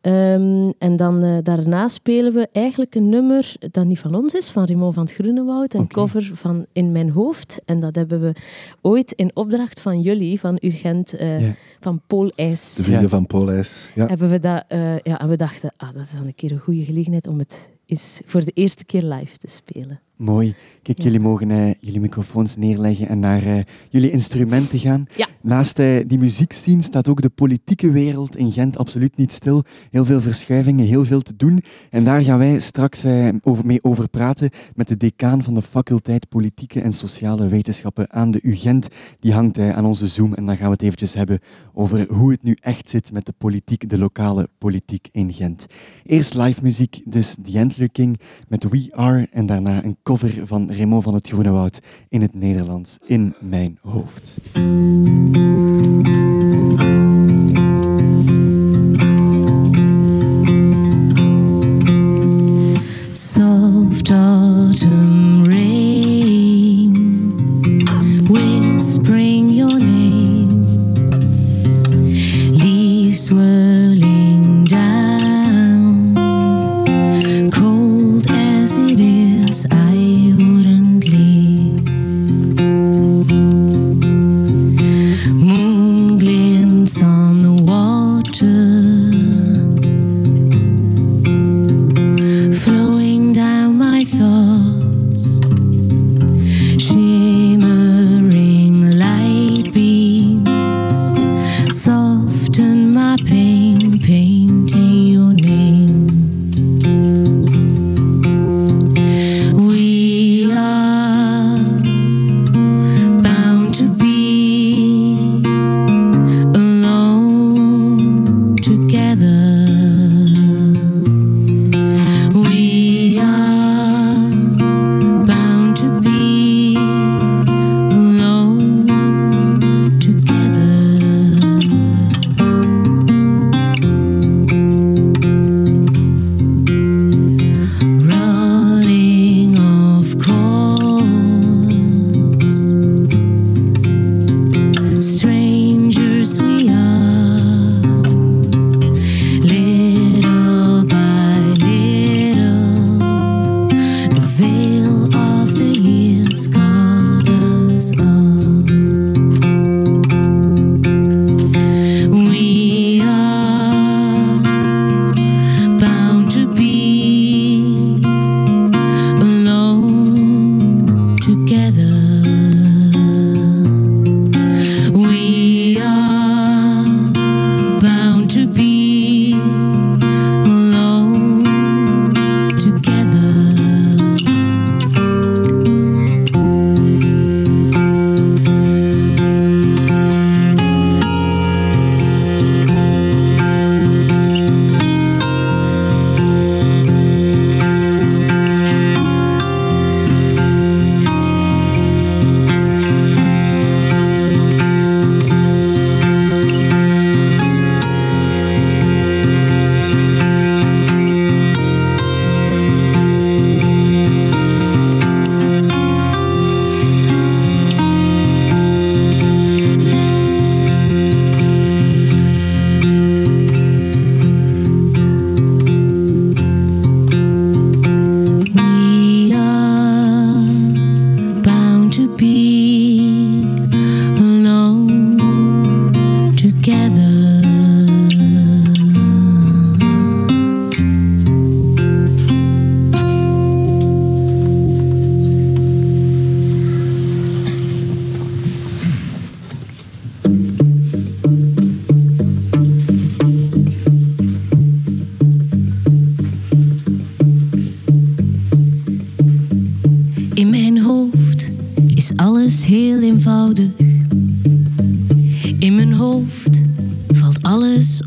[0.00, 4.50] Ehm, en dan eh, daarna spelen we eigenlijk een nummer dat niet van ons is,
[4.50, 5.74] van Raymond van het Groenewoud.
[5.74, 7.60] Een cover van In Mijn Hoofd.
[7.64, 8.32] En dat hebben we
[8.80, 11.54] ooit in opdracht van jullie, van Urgent, eh, Ja.
[11.80, 12.74] van Paul IJs.
[12.74, 13.90] De vrienden van Polijs.
[13.94, 14.06] Ja.
[14.06, 16.58] Hebben we dat, eh, ja, en we dachten, ah, dat is dan een keer een
[16.58, 20.00] goede gelegenheid om het eens voor de eerste keer live te spelen.
[20.20, 20.54] Mooi.
[20.82, 21.04] Kijk, Ja.
[21.04, 25.06] jullie mogen eh, jullie microfoons neerleggen en naar eh, jullie instrumenten gaan.
[25.16, 25.26] Ja.
[25.42, 29.64] Naast eh, die muziekscene staat ook de politieke wereld in Gent absoluut niet stil.
[29.90, 31.62] Heel veel verschuivingen, heel veel te doen.
[31.90, 33.04] En daar gaan wij straks
[33.42, 38.30] over, mee over praten met de decaan van de faculteit Politieke en Sociale Wetenschappen aan
[38.30, 38.88] de UGent.
[39.20, 41.38] Die hangt aan onze Zoom en dan gaan we het eventjes hebben
[41.72, 45.66] over hoe het nu echt zit met de politiek, de lokale politiek in Gent.
[46.04, 50.72] Eerst live muziek, dus The Antler King met We Are en daarna een cover van
[50.72, 54.36] Raymond van het Groene Woud in het Nederlands in mijn hoofd.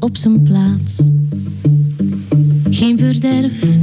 [0.03, 1.01] Op zijn plaats.
[2.69, 3.77] Geen verderf,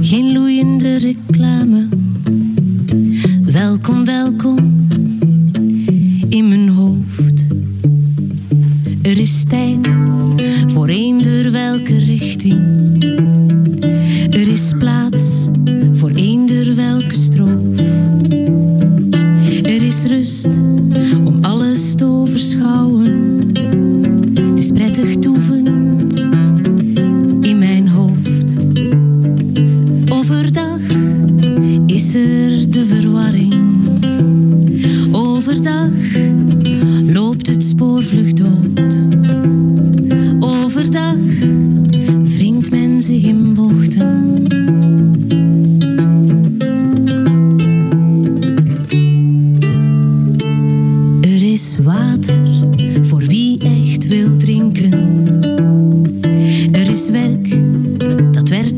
[0.00, 1.29] geen loeiende reclame.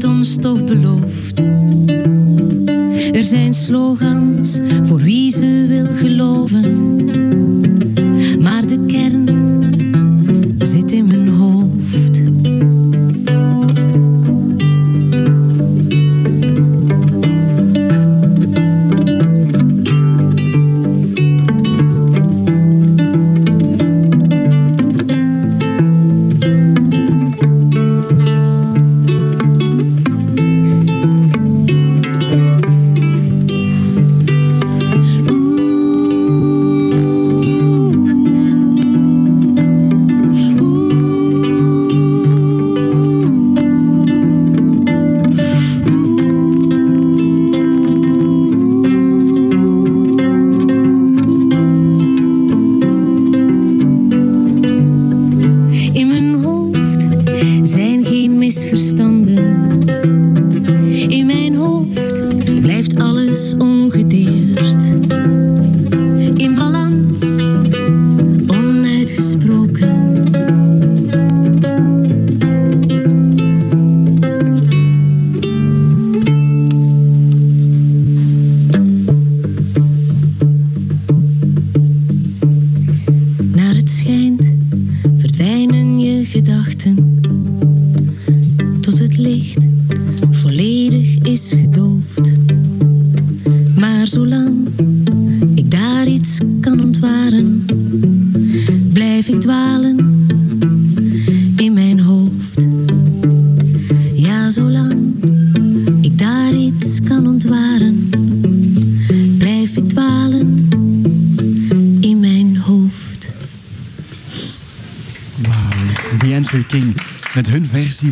[0.05, 1.41] Ons toch beloofd.
[3.13, 5.01] Er zijn slogans voor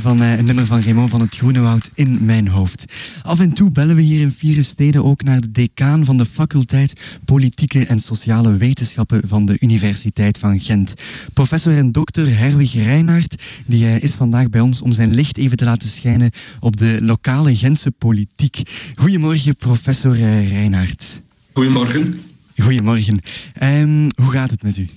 [0.00, 2.84] versie van eh, een nummer van Raymond van het Groene Woud in mijn hoofd.
[3.22, 6.24] Af en toe bellen we hier in Vieren Steden ook naar de decaan van de
[6.24, 10.94] faculteit Politieke en Sociale Wetenschappen van de Universiteit van Gent.
[11.32, 15.56] Professor en dokter Herwig Reinaert die, eh, is vandaag bij ons om zijn licht even
[15.56, 18.62] te laten schijnen op de lokale Gentse politiek.
[18.94, 21.22] Goedemorgen, professor eh, Reinaert.
[21.52, 22.20] Goedemorgen.
[22.58, 23.18] Goedemorgen.
[23.54, 24.88] Ehm, hoe gaat het met u?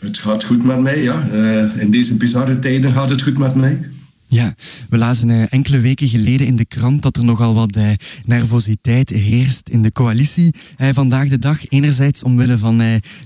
[0.00, 1.28] Het gaat goed met mij, ja.
[1.32, 3.90] Eh, in deze bizarre tijden gaat het goed met mij.
[4.32, 4.54] Ja,
[4.88, 7.90] we lazen eh, enkele weken geleden in de krant dat er nogal wat eh,
[8.24, 11.68] nervositeit heerst in de coalitie eh, vandaag de dag.
[11.68, 12.78] Enerzijds omwille van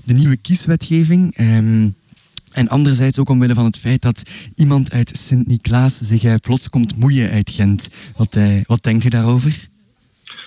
[0.03, 1.35] de nieuwe kieswetgeving.
[1.35, 1.89] ehm,
[2.51, 4.21] en anderzijds ook omwille van het feit dat
[4.55, 7.87] iemand uit Sint-Niklaas zich plots komt moeien uit Gent.
[8.15, 9.69] Wat, wat denkt u daarover?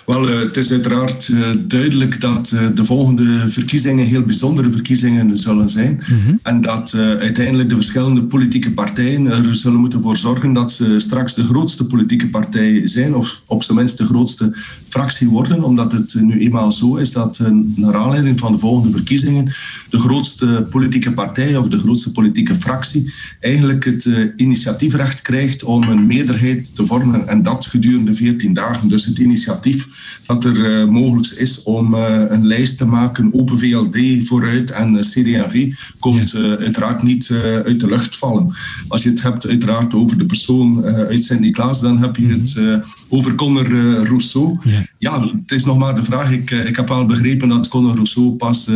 [0.09, 5.37] Wel, eh, het is uiteraard eh, duidelijk dat eh, de volgende verkiezingen heel bijzondere verkiezingen
[5.37, 6.03] zullen zijn.
[6.43, 11.35] En dat uiteindelijk de verschillende politieke partijen er zullen moeten voor zorgen dat ze straks
[11.35, 14.57] de grootste politieke partij zijn, of op zijn minst de grootste
[14.89, 17.43] fractie worden, omdat het nu eenmaal zo is dat
[17.75, 19.53] naar aanleiding van de volgende verkiezingen
[19.91, 26.07] de grootste politieke partij of de grootste politieke fractie eigenlijk het initiatiefrecht krijgt om een
[26.07, 28.89] meerderheid te vormen en dat gedurende 14 dagen.
[28.89, 29.89] Dus het initiatief
[30.27, 34.97] dat er eh, mogelijk is om eh, een lijst te maken, Open VLD vooruit en
[34.97, 37.31] eh, CD&V, komt uiteraard niet
[37.65, 38.55] uit de lucht vallen.
[38.89, 42.89] Als je het hebt uiteraard over de persoon uit Sint-Niklaas, dan heb je het eh,
[43.09, 43.69] over Conor
[44.05, 44.59] Rousseau.
[44.65, 44.87] Ja.
[44.99, 46.33] Ja, het is nog maar de vraag.
[46.33, 48.69] Ik, ik heb al begrepen dat Conor Rousseau pas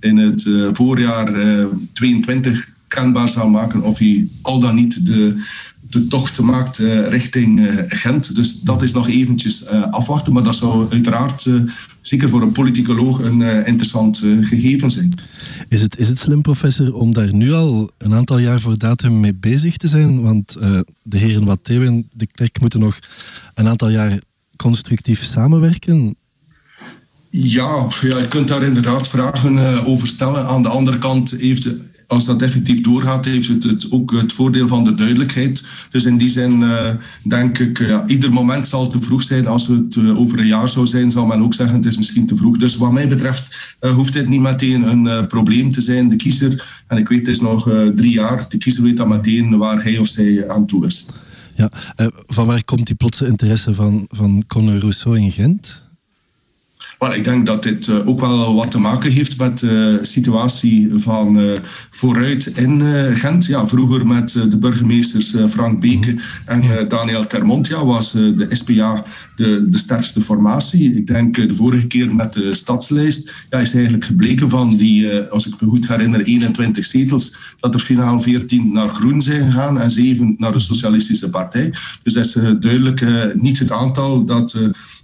[0.00, 5.42] in het voorjaar eh, 22 kenbaar zal maken of hij al dan niet de,
[5.88, 8.34] de tocht maakt eh, richting eh, Gent.
[8.34, 10.32] Dus dat is nog eventjes eh, afwachten.
[10.32, 11.46] Maar dat zou uiteraard
[12.00, 15.14] zeker voor een politicoloog een interessant gegeven zijn.
[15.68, 19.20] Is het, is het slim, professor, om daar nu al een aantal jaar voor datum
[19.20, 20.22] mee bezig te zijn?
[20.22, 22.98] Want eh, de heren Watteo en de Klerk moeten nog
[23.54, 24.20] een aantal jaar
[24.56, 26.16] constructief samenwerken.
[27.30, 30.46] Ja, ja, je kunt daar inderdaad vragen over stellen.
[30.46, 31.74] Aan de andere kant heeft,
[32.08, 35.64] als dat effectief doorgaat, heeft het, ook het voordeel van de duidelijkheid.
[35.90, 36.90] Dus in die zin eh,
[37.22, 39.46] denk ik, ja, ieder moment zal te vroeg zijn.
[39.46, 42.26] Als het eh, over een jaar zou zijn, zal men ook zeggen het is misschien
[42.26, 42.58] te vroeg.
[42.58, 46.08] Dus wat mij betreft eh, hoeft dit niet meteen een eh, probleem te zijn.
[46.08, 49.08] De kiezer, en ik weet het is nog eh, drie jaar, de kiezer weet dan
[49.08, 51.06] meteen waar hij of zij aan toe is.
[51.54, 55.86] Ja, eh, van waar komt die plotse interesse van, van Conor Rousseau in Gent?
[56.98, 60.90] Wel, ik denk dat dit eh, ook wel wat te maken heeft met de situatie
[60.96, 61.52] van eh,
[61.90, 63.46] vooruit in eh, Gent.
[63.46, 68.14] Ja, vroeger met eh, de burgemeesters eh, Frank Beke en eh, Daniel Termont ja, was
[68.14, 69.04] eh, de SPA
[69.38, 70.96] de, de sterkste formatie.
[70.96, 75.10] Ik denk eh, de vorige keer met de stadslijst ja, is eigenlijk gebleken van die,
[75.10, 79.44] eh, als ik me goed herinner, 21 zetels, dat er finaal 14 naar Groen zijn
[79.44, 81.74] gegaan en 7 naar de Socialistische Partij.
[82.02, 84.56] Dus dat is eh, duidelijk eh, niet het aantal dat...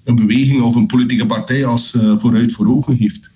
[0.04, 3.30] een beweging of een politieke partij als eh, vooruit voor ogen heeft.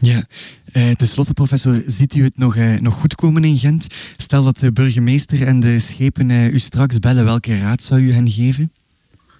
[0.00, 0.26] Ja,
[0.72, 3.86] eh, ten slotte, professor, ziet u het nog, eh, nog goed komen in Gent?
[4.16, 8.30] Stel dat de burgemeester en de schepen u straks bellen, welke raad zou u hen
[8.30, 8.72] geven?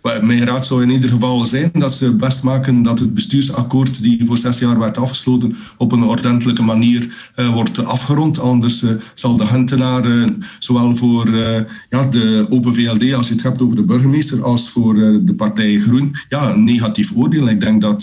[0.02, 4.24] Mijn raad zou in ieder geval zijn dat ze best maken dat het bestuursakkoord die
[4.24, 8.38] voor zes jaar werd afgesloten op een ordentelijke manier eh, wordt afgerond.
[8.38, 10.28] Anders eh, zal de Gentenaar
[10.58, 14.70] zowel voor eh, ja, de Open VLD, als je het hebt over de burgemeester, als
[14.70, 17.48] voor de partij Groen, ja, een negatief oordeel.
[17.48, 18.02] Ik denk dat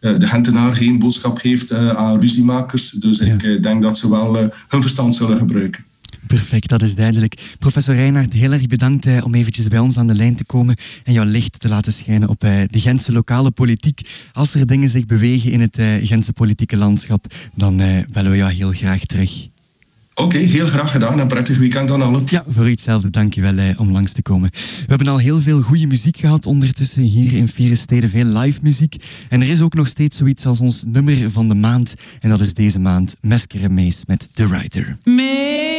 [0.00, 2.90] de Gentenaar geen boodschap heeft aan ruziemakers.
[2.90, 4.36] Dus ik denk dat ze wel
[4.68, 5.84] hun verstand zullen gebruiken.
[6.26, 7.54] Perfect, dat is duidelijk.
[7.58, 10.76] Professor Reinhard, heel erg bedankt eh, om eventjes bij ons aan de lijn te komen
[11.04, 14.00] en jouw licht te laten schijnen op eh, de Gentse lokale politiek.
[14.32, 18.36] Als er dingen zich bewegen in het eh, Gentse politieke landschap, dan eh, bellen we
[18.36, 19.48] jou heel graag terug.
[20.18, 22.22] Oké, heel graag gedaan en prettig weekend aan allen.
[22.26, 23.10] Ja, voor u hetzelfde.
[23.10, 24.50] Dank je wel eh, om langs te komen.
[24.52, 28.10] We hebben al heel veel goede muziek gehad ondertussen hier in Vieren Steden.
[28.10, 28.96] Veel live muziek.
[29.28, 31.94] En er is ook nog steeds zoiets als ons nummer van de maand.
[32.20, 34.96] En dat is deze maand Meskere Mees met The Writer.
[35.04, 35.75] Mee mannen vliegen.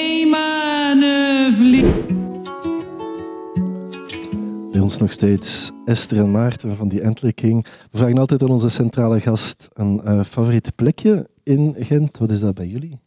[4.71, 7.65] Bij ons nog steeds Esther en Maarten van die Antler King.
[7.91, 12.17] We vragen altijd aan onze centrale gast een eh, favoriet plekje in Gent.
[12.17, 12.99] Wat is dat bij jullie?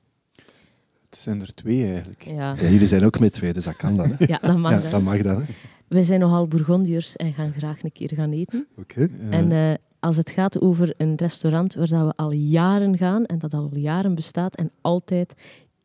[1.11, 2.23] Het zijn er twee eigenlijk.
[2.23, 4.11] Ja, Ja, jullie zijn ook met twee, dus dat kan dan.
[4.11, 4.25] Hè?
[4.27, 4.73] ja dat mag.
[4.73, 4.91] Ja, hè.
[4.91, 5.37] dat mag dan.
[5.41, 5.45] hè.
[5.89, 8.67] Wij zijn nogal Bourgondiërs en gaan graag een keer gaan eten.
[8.77, 9.09] Oké.
[9.31, 13.39] En eh, als het gaat over een restaurant waar dat we al jaren gaan en
[13.39, 15.35] dat al jaren bestaat en altijd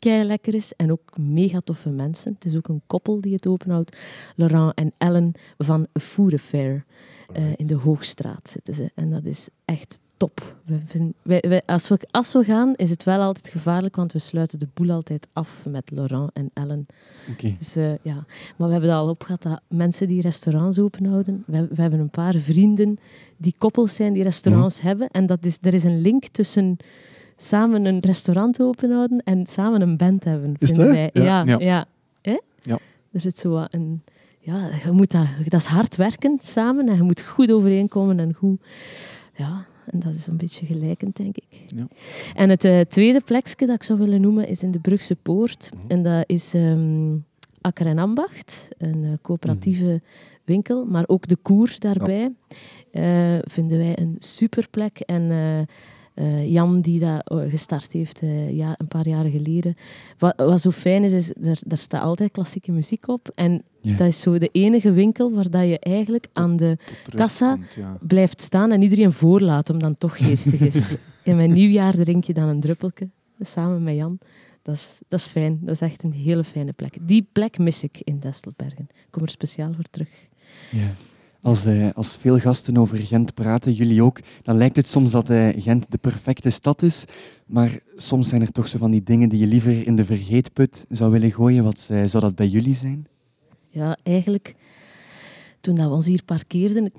[0.10, 2.34] kei lekker is en ook mega toffe mensen.
[2.34, 3.98] Het is ook een koppel die het openhoudt,
[4.36, 6.86] Laurent en Ellen van Food Affair.
[7.34, 10.56] Eh, in de Hoogstraat zitten ze en dat is echt top.
[10.66, 14.12] We vinden, wij, wij- als, we, als we gaan is het wel altijd gevaarlijk, want
[14.14, 16.86] we sluiten de boel altijd af met Laurent en Ellen.
[17.32, 17.54] Oké.
[17.58, 18.26] Dus, eh, ja.
[18.56, 22.10] Maar we hebben het al opgehad dat mensen die restaurants openhouden, we, we hebben een
[22.10, 22.98] paar vrienden
[23.38, 25.08] die koppels zijn die restaurants hebben.
[25.10, 26.78] En dat is, er is een link tussen
[27.38, 31.10] samen een restaurant openhouden en samen een band hebben, Is vinden wij.
[31.14, 31.24] Ja.
[31.24, 31.58] Ja, Ja.
[31.60, 31.86] ja.
[32.22, 32.40] Hè?
[32.62, 32.78] Ja.
[33.12, 34.04] Er zit zo wat een...
[34.40, 38.34] Ja, je moet dat, dat is hard werken samen en je moet goed overeenkomen en
[38.34, 38.62] goed...
[39.36, 41.64] Ja, en dat is een beetje gelijkend, denk ik.
[41.76, 41.88] Ja.
[42.36, 45.70] En het eh, tweede plekje dat ik zou willen noemen is in de Brugse Poort.
[45.88, 47.16] En dat is ehm
[47.62, 50.02] Akker en Ambacht, een eh, coöperatieve
[50.44, 52.32] winkel, maar ook de koer daarbij.
[52.92, 55.00] eh, vinden wij een superplek.
[55.00, 55.32] En
[56.16, 59.76] eh, Jan, die dat eh, gestart heeft eh, ja, een paar jaren geleden.
[60.18, 63.30] Wat, wat zo fijn is, is er, daar staat altijd klassieke muziek op.
[63.34, 63.98] En Ja.
[63.98, 66.78] dat is zo de enige winkel waar dat je eigenlijk aan de
[67.16, 67.98] Kassa komt, ja.
[68.02, 70.96] blijft staan en iedereen voorlaat, om dan toch geestig is.
[71.24, 73.10] In mijn nieuwjaar drink je dan een druppelke,
[73.40, 74.20] samen met Jan.
[74.62, 75.60] Dat is, dat is fijn.
[75.62, 76.98] Dat is echt een hele fijne plek.
[77.02, 78.88] Die plek mis ik in Destelbergen.
[78.90, 80.10] Ik kom er speciaal voor terug.
[80.72, 80.88] Ja.
[81.46, 85.30] Als, eh, als veel gasten over Gent praten, jullie ook, dan lijkt het soms dat
[85.30, 87.06] eh, Gent de perfecte stad is.
[87.46, 90.86] Maar soms zijn er toch zo van die dingen die je liever in de vergeetput
[90.90, 91.64] zou willen gooien.
[91.64, 93.08] Wat eh, zou dat bij jullie zijn?
[93.70, 94.56] Ja, eigenlijk,
[95.62, 96.92] toen dat we ons hier parkeerden,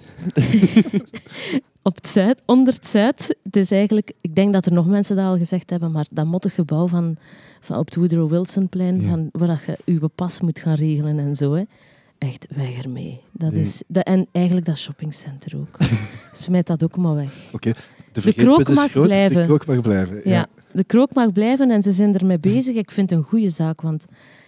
[1.82, 5.16] op het zuid, onder het zuid, het is eigenlijk, ik denk dat er nog mensen
[5.16, 7.16] dat al gezegd hebben, maar dat mottig gebouw van,
[7.60, 9.08] van op het Woodrow Wilsonplein, Ja.
[9.08, 11.62] van, waar dat je je pas moet gaan regelen en zo, hè.
[12.26, 13.20] Echt weg ermee.
[13.32, 13.60] Dat Nee.
[13.60, 15.76] is, dat, en eigenlijk dat shoppingcenter ook.
[16.32, 17.30] Smijt dat ook maar weg.
[17.52, 17.72] Oké.
[18.12, 19.40] De krook vergeetput is mag groot, blijven.
[19.40, 20.20] de krook mag blijven.
[20.24, 20.46] Ja.
[20.72, 22.74] de krook mag blijven en ze zijn ermee bezig.
[22.76, 24.04] Ik vind het een goede zaak, want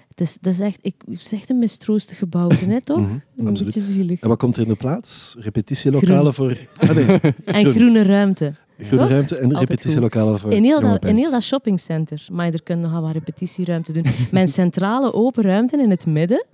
[0.08, 3.00] het is, dat is, echt, ik, het is echt een mistroostig gebouw, hè, toch?
[3.00, 3.74] Mhm, Een absoluut.
[3.74, 4.20] beetje zielig.
[4.20, 5.34] En wat komt er in de plaats?
[5.38, 6.56] Repetitielokalen voor...
[6.76, 7.20] Ah, nee.
[7.44, 8.54] En groene ruimte.
[8.82, 9.08] Goede Toch?
[9.08, 12.26] ruimte en repetitielokalen voor In heel, dat, in heel dat shoppingcenter.
[12.32, 14.04] Maar er kunnen nogal wat repetitieruimte doen.
[14.30, 16.44] Mijn centrale open ruimte in het midden,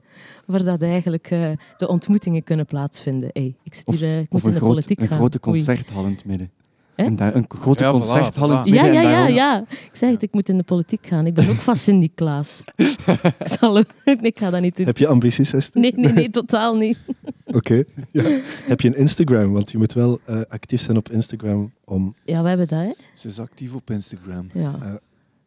[0.47, 3.31] waar dat eigenlijk eh, de ontmoetingen kunnen plaatsvinden.
[3.33, 5.09] Hey, ik zit Of- hier, eh, ik Of moet in een, de groot, politiek een
[5.09, 5.19] gaan.
[5.19, 5.57] grote Oei.
[5.57, 6.51] concerthal in het midden.
[6.95, 8.71] En daar, een grote Ja, concerthal in het voilà.
[8.71, 8.93] midden.
[8.93, 9.65] Ja, ja, ja, ja.
[9.69, 11.27] Ik zeg het, ik moet in de politiek gaan.
[11.27, 12.63] Ik ben ook van Cindy Klaas.
[12.77, 13.79] ik, zal,
[14.23, 14.87] ik ga dat niet doen.
[14.87, 15.81] Heb je ambities, Esther?
[15.81, 16.99] Nee, nee, nee, totaal niet.
[17.55, 17.85] Oké.
[18.13, 18.23] Ja.
[18.65, 19.53] Heb je een Instagram?
[19.53, 22.15] Want je moet wel eh, actief zijn op Instagram om...
[22.25, 22.93] Ja, we hebben dat, hè.
[23.15, 24.49] Ze is actief op Instagram.
[24.53, 25.01] Ja.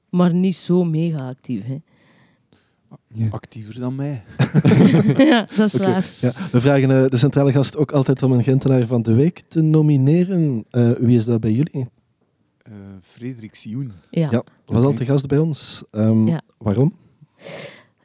[0.09, 1.77] Maar niet zo mega actief, hè.
[3.07, 3.27] Ja.
[3.29, 4.23] Actiever dan mij.
[5.17, 6.09] ja, dat is waar.
[6.21, 9.41] Ja, we vragen eh, de centrale gast ook altijd om een Gentenaar van de week
[9.47, 10.65] te nomineren.
[10.69, 11.87] Eh, wie is dat bij jullie?
[12.63, 13.91] Eh Frederik Sioen.
[14.09, 14.27] Ja.
[14.31, 15.83] Ja, was al te gast bij ons.
[15.91, 16.41] Ehm, Ja.
[16.57, 16.95] Waarom?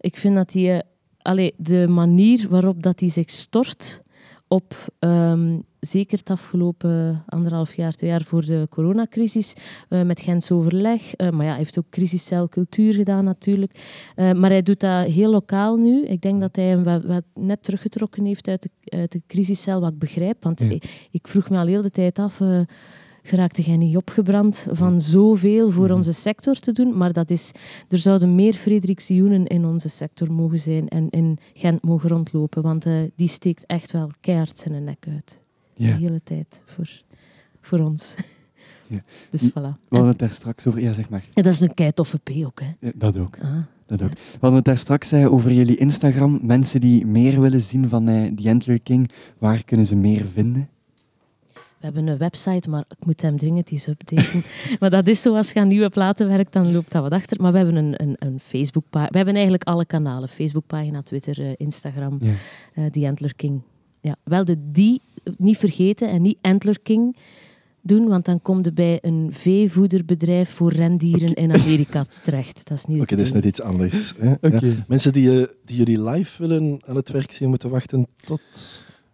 [0.01, 0.83] Ik vind dat hij...
[1.23, 4.03] allee, de manier waarop dat hij zich stort
[4.53, 4.75] op...
[4.99, 9.55] ehm, zeker het afgelopen anderhalf jaar, twee jaar voor de coronacrisis,
[9.89, 11.15] eh, met Gens overleg.
[11.15, 13.73] eh, maar ja, hij heeft ook crisiscel cultuur gedaan natuurlijk.
[14.15, 16.05] Eh, maar hij doet dat heel lokaal nu.
[16.05, 19.81] Ik denk dat hij hem wat, wat net teruggetrokken heeft uit de, uit de crisiscel,
[19.81, 20.43] wat ik begrijp.
[20.45, 20.71] Want Ja.
[20.71, 22.41] ik, ik vroeg me al heel de tijd af...
[23.23, 25.95] geraakte jij niet opgebrand van zoveel voor Mhm.
[25.95, 26.97] onze sector te doen?
[26.97, 27.51] Maar dat is,
[27.89, 32.63] er zouden meer Frederik Sioenen in onze sector mogen zijn en in Gent mogen rondlopen,
[32.63, 35.41] want eh, die steekt echt wel keihard zijn nek uit.
[35.75, 35.87] Ja.
[35.87, 37.03] De hele tijd voor,
[37.61, 38.15] voor ons.
[38.87, 39.01] Ja.
[39.31, 39.49] Dus Ja.
[39.51, 39.53] voilà.
[39.89, 40.81] We hadden het daar straks over.
[40.81, 41.25] Ja, zeg maar.
[41.33, 42.67] En dat is een kei toffe P ook, hè.
[42.81, 43.37] Ja, dat ook.
[43.43, 43.57] Ah.
[43.87, 44.13] Dat ook.
[44.15, 46.39] We hadden het daar straks over jullie Instagram.
[46.43, 50.69] Mensen die meer willen zien van eh The Antler King, waar kunnen ze meer vinden?
[51.83, 54.43] We hebben een website, maar ik moet hem dringend eens updaten.
[54.81, 57.41] maar dat is zo, als je aan nieuwe platen werkt, dan loopt dat wat achter.
[57.41, 59.11] Maar we hebben een, een, een Facebookpagina.
[59.11, 60.29] We hebben eigenlijk alle kanalen.
[60.29, 62.33] Facebookpagina, Twitter, eh, Instagram, Ja.
[62.75, 63.61] eh The Antler King.
[64.01, 65.01] Ja, wel de die
[65.37, 67.17] niet vergeten en niet Antler King
[67.81, 72.69] doen, want dan kom je bij een veevoederbedrijf voor rendieren in Amerika terecht.
[72.69, 74.15] Dat is niet Oké, dat is net iets anders.
[74.19, 74.35] Hè?
[74.49, 74.61] Ja.
[74.87, 78.41] Mensen die, eh, die jullie live willen aan het werk zien, moeten wachten tot...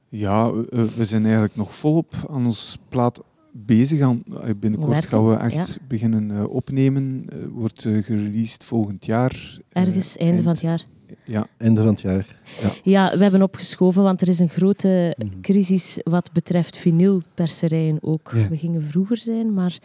[0.09, 3.21] Ja, eh, we zijn eigenlijk nog volop aan ons plaat
[3.53, 4.01] bezig.
[4.01, 7.27] Aan, eh, binnenkort Werken, gaan we echt beginnen eh, opnemen.
[7.53, 9.59] Wordt gereleased volgend jaar.
[9.73, 10.87] Ergens, einde van het jaar.
[11.25, 12.41] Ja, Einde van het jaar.
[12.63, 12.71] Ja.
[12.83, 15.41] Ja, we hebben opgeschoven, want er is een grote Mhm.
[15.41, 18.31] crisis wat betreft vinylperserijen ook.
[18.35, 18.49] Ja.
[18.49, 19.79] We gingen vroeger zijn, maar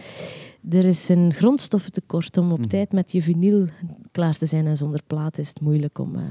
[0.70, 2.68] er is een grondstoffentekort om op Mhm.
[2.68, 3.68] tijd met je vinyl
[4.12, 4.68] klaar te zijn.
[4.68, 6.22] En zonder plaat is het moeilijk om, eh,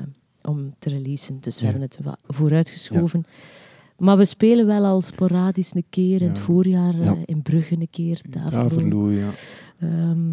[0.42, 1.38] om te releasen.
[1.40, 1.70] Dus we Ja.
[1.72, 3.24] hebben het vooruitgeschoven.
[4.02, 6.42] Maar we spelen wel al sporadisch een keer in het Ja.
[6.42, 7.16] voorjaar, eh, Ja.
[7.24, 8.68] in Brugge een keer, Taverlo.
[8.68, 9.28] Taverlo, ja.
[9.78, 10.32] Ehm,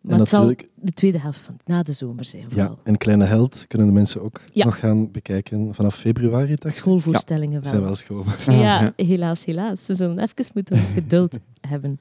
[0.00, 2.78] maar het zal de tweede helft van na de zomer zijn Ja, vooral.
[2.82, 4.64] en Kleine Held kunnen de mensen ook Ja.
[4.64, 6.54] nog gaan bekijken vanaf februari.
[6.56, 6.74] dacht.
[6.74, 7.84] Schoolvoorstellingen Zijn wel.
[7.84, 8.24] wel school.
[8.46, 8.92] Ja, Ja.
[8.96, 9.84] helaas, helaas.
[9.84, 12.00] Ze zullen even moeten geduld hebben.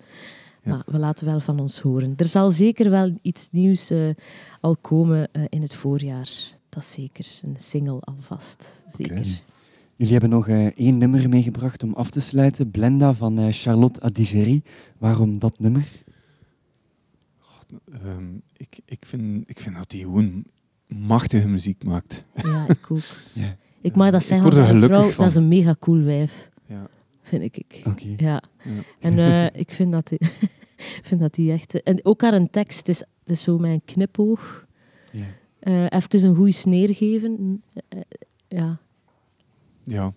[0.63, 0.71] Ja.
[0.71, 2.13] Maar we laten wel van ons horen.
[2.17, 4.09] Er zal zeker wel iets nieuws eh,
[4.61, 6.29] al komen eh, in het voorjaar.
[6.69, 7.25] Dat is zeker.
[7.41, 8.83] Een single alvast.
[8.97, 9.41] Zeker.
[9.99, 12.71] Jullie hebben nog eh, één nummer meegebracht om af te sluiten.
[12.71, 14.61] Blenda van eh, Charlotte Adigéry.
[14.97, 15.91] Waarom dat nummer?
[17.91, 20.45] Ehm, ik, ik, vind, ik vind dat hij gewoon
[20.87, 22.23] machtige muziek maakt.
[22.33, 22.99] Ja, ik ook.
[23.33, 23.55] Ja.
[23.81, 25.23] Ik mag dat zeggen, er want vrouw, van.
[25.23, 26.49] dat is een mega cool wijf.
[26.65, 26.87] Ja.
[27.21, 27.57] Vind ik.
[27.57, 27.81] ik.
[27.85, 28.13] Oké.
[28.17, 28.43] Ja.
[28.63, 28.81] Ja.
[28.99, 29.19] En
[29.51, 30.19] eh, ik vind dat die,
[31.07, 31.83] vind dat die echt...
[31.83, 34.65] En ook haar een tekst, het is, het is zo mijn knipoog.
[35.11, 35.25] Ja.
[35.59, 37.63] Eh even een goede sneer geven.
[37.89, 37.99] Eh,
[38.47, 38.79] ja.
[39.89, 40.13] Ja.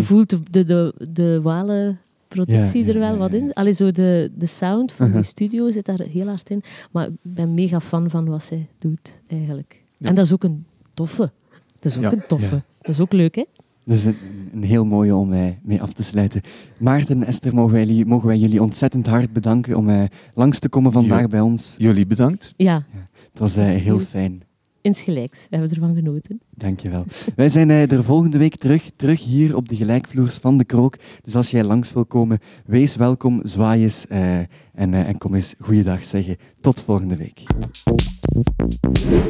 [0.00, 3.38] Voelt de, de, de, de Walen-productie Ja, ja, er wel ja, wat ja.
[3.38, 3.52] in.
[3.52, 5.20] Allee, zo de, de sound van Uh-huh.
[5.22, 6.62] die studio zit daar heel hard in.
[6.92, 9.82] Maar ik ben mega fan van wat zij doet, eigenlijk.
[9.96, 10.08] Ja.
[10.08, 10.64] En dat is ook een
[10.94, 11.30] toffe.
[11.78, 12.12] Dat is ook Ja.
[12.12, 12.54] een toffe.
[12.54, 12.62] Ja.
[12.80, 13.44] Dat is ook leuk, hè?
[13.84, 14.16] Dus een,
[14.52, 16.40] een heel mooie om eh, mee af te sluiten.
[16.80, 20.02] Maarten en Esther, mogen wij, jullie, mogen wij jullie ontzettend hard bedanken om eh,
[20.34, 21.74] langs te komen vandaag bij ons.
[21.78, 22.54] Jullie bedankt.
[22.56, 22.84] Ja,
[23.30, 24.42] Het was eh, Dat is heel heel- fijn.
[24.88, 25.38] Insgelijks.
[25.50, 26.40] We hebben ervan genoten.
[26.50, 27.04] Dankjewel.
[27.36, 30.96] Wij zijn eh, er volgende week terug, terug hier op de gelijkvloers van de Krook.
[31.22, 35.34] Dus als jij langs wil komen, wees welkom, zwaai eens eh, en, eh, en kom
[35.34, 36.36] eens goeiedag zeggen.
[36.60, 37.42] Tot volgende week.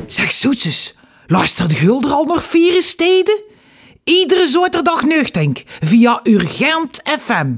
[0.07, 0.95] Zeg zoetjes,
[1.27, 3.41] luister de Gulder al nog vier steden?
[4.05, 7.55] Iedere zaterdag nuchtink via Urgent FM.